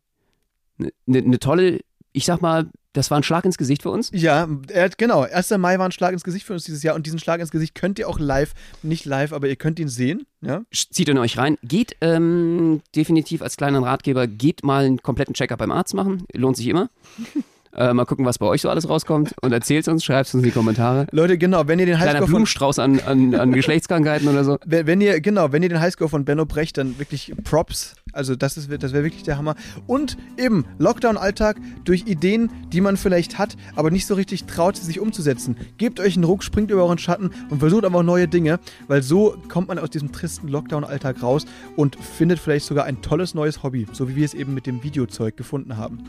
[0.79, 1.79] eine, eine tolle,
[2.17, 4.09] ich sag mal, das war ein Schlag ins Gesicht für uns.
[4.11, 5.21] Ja, hat, genau.
[5.21, 5.51] 1.
[5.51, 7.75] Mai war ein Schlag ins Gesicht für uns dieses Jahr und diesen Schlag ins Gesicht
[7.75, 10.25] könnt ihr auch live, nicht live, aber ihr könnt ihn sehen.
[10.41, 10.63] Ja?
[10.71, 11.59] Zieht in euch rein.
[11.61, 16.25] Geht ähm, definitiv als kleinen Ratgeber, geht mal einen kompletten Check-up beim Arzt machen.
[16.33, 16.89] Lohnt sich immer.
[17.77, 19.33] äh, mal gucken, was bei euch so alles rauskommt.
[19.41, 21.07] Und erzählt uns, schreibt es uns in die Kommentare.
[21.11, 24.57] Leute, genau, wenn ihr den Highscore von Blumenstrauß an, an, an Geschlechtskrankheiten oder so.
[24.65, 27.95] wenn, wenn ihr, genau, wenn ihr den Highscore von Benno brecht, dann wirklich Props.
[28.13, 29.55] Also das, ist, das wäre wirklich der Hammer.
[29.85, 34.85] Und eben Lockdown-Alltag durch Ideen, die man vielleicht hat, aber nicht so richtig traut, sie
[34.85, 35.55] sich umzusetzen.
[35.77, 39.37] Gebt euch einen Ruck, springt über euren Schatten und versucht einfach neue Dinge, weil so
[39.49, 43.85] kommt man aus diesem tristen Lockdown-Alltag raus und findet vielleicht sogar ein tolles neues Hobby,
[43.93, 45.99] so wie wir es eben mit dem Videozeug gefunden haben.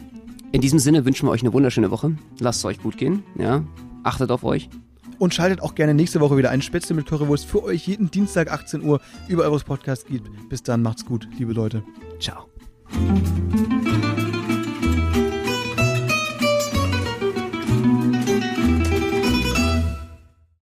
[0.50, 2.16] In diesem Sinne wünschen wir euch eine wunderschöne Woche.
[2.38, 3.22] Lasst es euch gut gehen.
[3.38, 3.64] Ja?
[4.02, 4.70] Achtet auf euch.
[5.18, 6.62] Und schaltet auch gerne nächste Woche wieder ein.
[6.62, 10.30] Spätzle mit Currywurst für euch jeden Dienstag 18 Uhr über eures Podcast gibt.
[10.48, 11.82] Bis dann, macht's gut, liebe Leute.
[12.20, 12.46] Ciao.